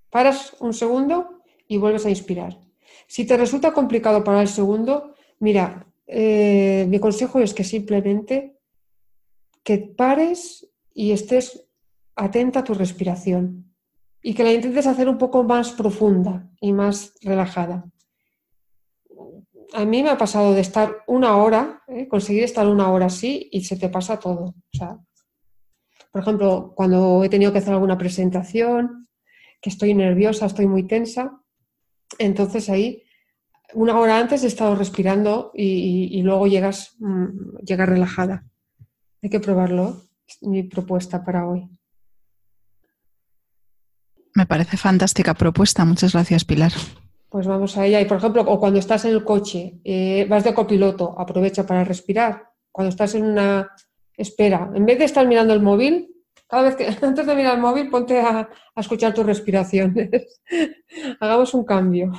Paras 0.09 0.57
un 0.61 0.73
segundo 0.73 1.43
y 1.67 1.77
vuelves 1.77 2.07
a 2.07 2.11
inspirar. 2.11 2.59
Si 3.07 3.27
te 3.27 3.37
resulta 3.37 3.75
complicado 3.75 4.25
parar 4.25 4.41
el 4.41 4.49
segundo, 4.49 5.15
mira, 5.39 5.87
eh, 6.07 6.87
mi 6.89 6.99
consejo 6.99 7.41
es 7.41 7.53
que 7.53 7.63
simplemente 7.63 8.57
que 9.63 9.77
pares 9.77 10.65
y 10.99 11.13
estés 11.13 11.65
atenta 12.17 12.59
a 12.59 12.65
tu 12.65 12.75
respiración 12.75 13.73
y 14.21 14.35
que 14.35 14.43
la 14.43 14.53
intentes 14.53 14.85
hacer 14.85 15.09
un 15.09 15.17
poco 15.17 15.45
más 15.45 15.71
profunda 15.71 16.51
y 16.61 16.73
más 16.73 17.15
relajada. 17.23 17.89
A 19.75 19.85
mí 19.85 20.03
me 20.03 20.11
ha 20.11 20.19
pasado 20.19 20.55
de 20.55 20.61
estar 20.61 21.05
una 21.07 21.37
hora, 21.37 21.85
¿eh? 21.87 22.09
conseguir 22.09 22.43
estar 22.43 22.67
una 22.67 22.91
hora 22.91 23.07
así 23.07 23.49
y 23.53 23.63
se 23.63 23.77
te 23.77 23.89
pasa 23.89 24.19
todo. 24.19 24.57
por 26.11 26.21
ejemplo, 26.21 26.73
cuando 26.75 27.23
he 27.23 27.29
tenido 27.29 27.53
que 27.53 27.59
hacer 27.59 27.75
alguna 27.75 27.97
presentación, 27.97 29.09
que 29.61 29.71
estoy 29.71 29.95
nerviosa, 29.95 30.47
estoy 30.47 30.67
muy 30.67 30.83
tensa, 30.83 31.41
entonces 32.19 32.69
ahí 32.71 33.05
una 33.73 33.97
hora 34.01 34.19
antes 34.19 34.43
he 34.43 34.49
estado 34.49 34.75
respirando 34.75 35.53
y, 35.55 36.21
luego 36.23 36.49
llegas, 36.49 36.97
mm, 36.99 37.59
llegas 37.65 37.89
relajada. 37.89 38.45
Hay 39.23 39.31
que 39.31 39.39
probarlo 39.39 40.08
mi 40.43 40.63
propuesta 40.63 41.25
para 41.25 41.47
hoy. 41.47 41.69
Me 44.35 44.47
parece 44.47 44.77
fantástica 44.77 45.35
propuesta. 45.35 45.85
Muchas 45.85 46.13
gracias, 46.13 46.45
Pilar. 46.45 46.73
Pues 47.29 47.47
vamos 47.47 47.77
a 47.77 47.87
ella. 47.87 48.01
Y 48.01 48.05
por 48.05 48.19
ejemplo, 48.19 48.43
o 48.43 48.61
cuando 48.61 48.79
estás 48.79 49.05
en 49.05 49.13
el 49.13 49.25
coche, 49.25 49.81
eh, 49.85 50.27
vas 50.29 50.45
de 50.45 50.55
copiloto, 50.55 51.19
aprovecha 51.19 51.67
para 51.67 51.85
respirar. 51.85 52.51
Cuando 52.71 52.91
estás 52.91 53.15
en 53.15 53.25
una 53.25 53.69
espera, 54.17 54.71
en 54.75 54.87
vez 54.87 54.99
de 54.99 55.05
estar 55.05 55.27
mirando 55.27 55.55
el 55.55 55.63
móvil, 55.63 56.15
cada 56.47 56.63
vez 56.63 56.77
que 56.77 56.87
antes 57.07 57.27
de 57.27 57.35
mirar 57.35 57.57
el 57.57 57.61
móvil, 57.61 57.91
ponte 57.91 58.21
a, 58.21 58.49
a 58.75 58.81
escuchar 58.81 59.13
tus 59.13 59.27
respiraciones. 59.27 60.41
Hagamos 61.21 61.53
un 61.55 61.65
cambio. 61.65 62.13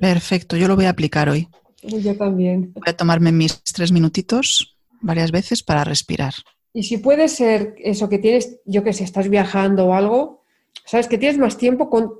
Perfecto, 0.00 0.56
yo 0.56 0.68
lo 0.68 0.76
voy 0.76 0.86
a 0.86 0.90
aplicar 0.90 1.28
hoy. 1.28 1.48
Yo 1.82 2.16
también. 2.16 2.72
Voy 2.74 2.84
a 2.86 2.96
tomarme 2.96 3.32
mis 3.32 3.62
tres 3.62 3.92
minutitos 3.92 4.78
varias 5.00 5.30
veces 5.30 5.62
para 5.62 5.84
respirar. 5.84 6.34
Y 6.74 6.82
si 6.82 6.98
puede 6.98 7.28
ser 7.28 7.76
eso 7.78 8.10
que 8.10 8.18
tienes, 8.18 8.60
yo 8.66 8.84
que 8.84 8.92
sé, 8.92 9.04
estás 9.04 9.30
viajando 9.30 9.86
o 9.86 9.94
algo, 9.94 10.42
sabes 10.84 11.08
que 11.08 11.16
tienes 11.16 11.38
más 11.38 11.56
tiempo, 11.56 11.88
con, 11.88 12.12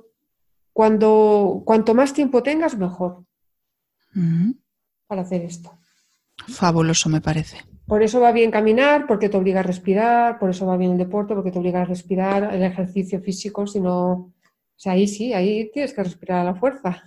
cuando, 0.73 1.61
cuanto 1.65 1.93
más 1.93 2.13
tiempo 2.13 2.41
tengas, 2.41 2.75
mejor 2.77 3.25
para 5.07 5.21
hacer 5.21 5.41
esto. 5.41 5.77
Fabuloso, 6.47 7.09
me 7.09 7.21
parece. 7.21 7.57
Por 7.85 8.01
eso 8.01 8.19
va 8.19 8.31
bien 8.31 8.49
caminar, 8.49 9.05
porque 9.07 9.29
te 9.29 9.37
obliga 9.37 9.59
a 9.59 9.63
respirar, 9.63 10.39
por 10.39 10.49
eso 10.49 10.65
va 10.65 10.77
bien 10.77 10.93
el 10.93 10.97
deporte, 10.97 11.35
porque 11.35 11.51
te 11.51 11.59
obliga 11.59 11.81
a 11.81 11.85
respirar, 11.85 12.53
el 12.53 12.63
ejercicio 12.63 13.21
físico, 13.21 13.67
si 13.67 13.79
no, 13.79 14.11
o 14.11 14.33
sea, 14.77 14.93
ahí 14.93 15.07
sí, 15.07 15.33
ahí 15.33 15.69
tienes 15.71 15.93
que 15.93 16.03
respirar 16.03 16.39
a 16.39 16.51
la 16.51 16.55
fuerza. 16.55 17.03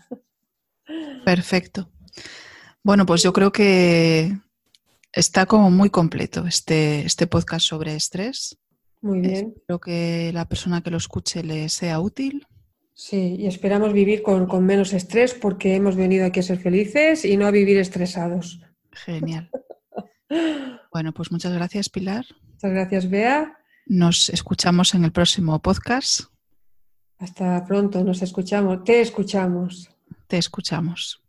Perfecto. 1.24 1.90
Bueno, 2.82 3.06
pues 3.06 3.22
yo 3.22 3.32
creo 3.32 3.50
que 3.50 4.38
Está 5.18 5.46
como 5.46 5.68
muy 5.68 5.90
completo 5.90 6.46
este, 6.46 7.04
este 7.04 7.26
podcast 7.26 7.66
sobre 7.66 7.96
estrés. 7.96 8.56
Muy 9.00 9.18
bien. 9.18 9.52
Espero 9.56 9.80
que 9.80 10.30
la 10.32 10.44
persona 10.44 10.80
que 10.80 10.92
lo 10.92 10.96
escuche 10.96 11.42
le 11.42 11.68
sea 11.70 11.98
útil. 11.98 12.46
Sí, 12.94 13.34
y 13.36 13.48
esperamos 13.48 13.92
vivir 13.92 14.22
con, 14.22 14.46
con 14.46 14.64
menos 14.64 14.92
estrés 14.92 15.34
porque 15.34 15.74
hemos 15.74 15.96
venido 15.96 16.24
aquí 16.24 16.38
a 16.38 16.44
ser 16.44 16.60
felices 16.60 17.24
y 17.24 17.36
no 17.36 17.48
a 17.48 17.50
vivir 17.50 17.78
estresados. 17.78 18.60
Genial. 18.92 19.50
bueno, 20.92 21.12
pues 21.12 21.32
muchas 21.32 21.52
gracias, 21.52 21.88
Pilar. 21.88 22.24
Muchas 22.52 22.70
gracias, 22.70 23.10
Bea. 23.10 23.58
Nos 23.86 24.28
escuchamos 24.28 24.94
en 24.94 25.02
el 25.02 25.10
próximo 25.10 25.60
podcast. 25.60 26.26
Hasta 27.18 27.64
pronto, 27.64 28.04
nos 28.04 28.22
escuchamos. 28.22 28.84
Te 28.84 29.00
escuchamos. 29.00 29.90
Te 30.28 30.38
escuchamos. 30.38 31.20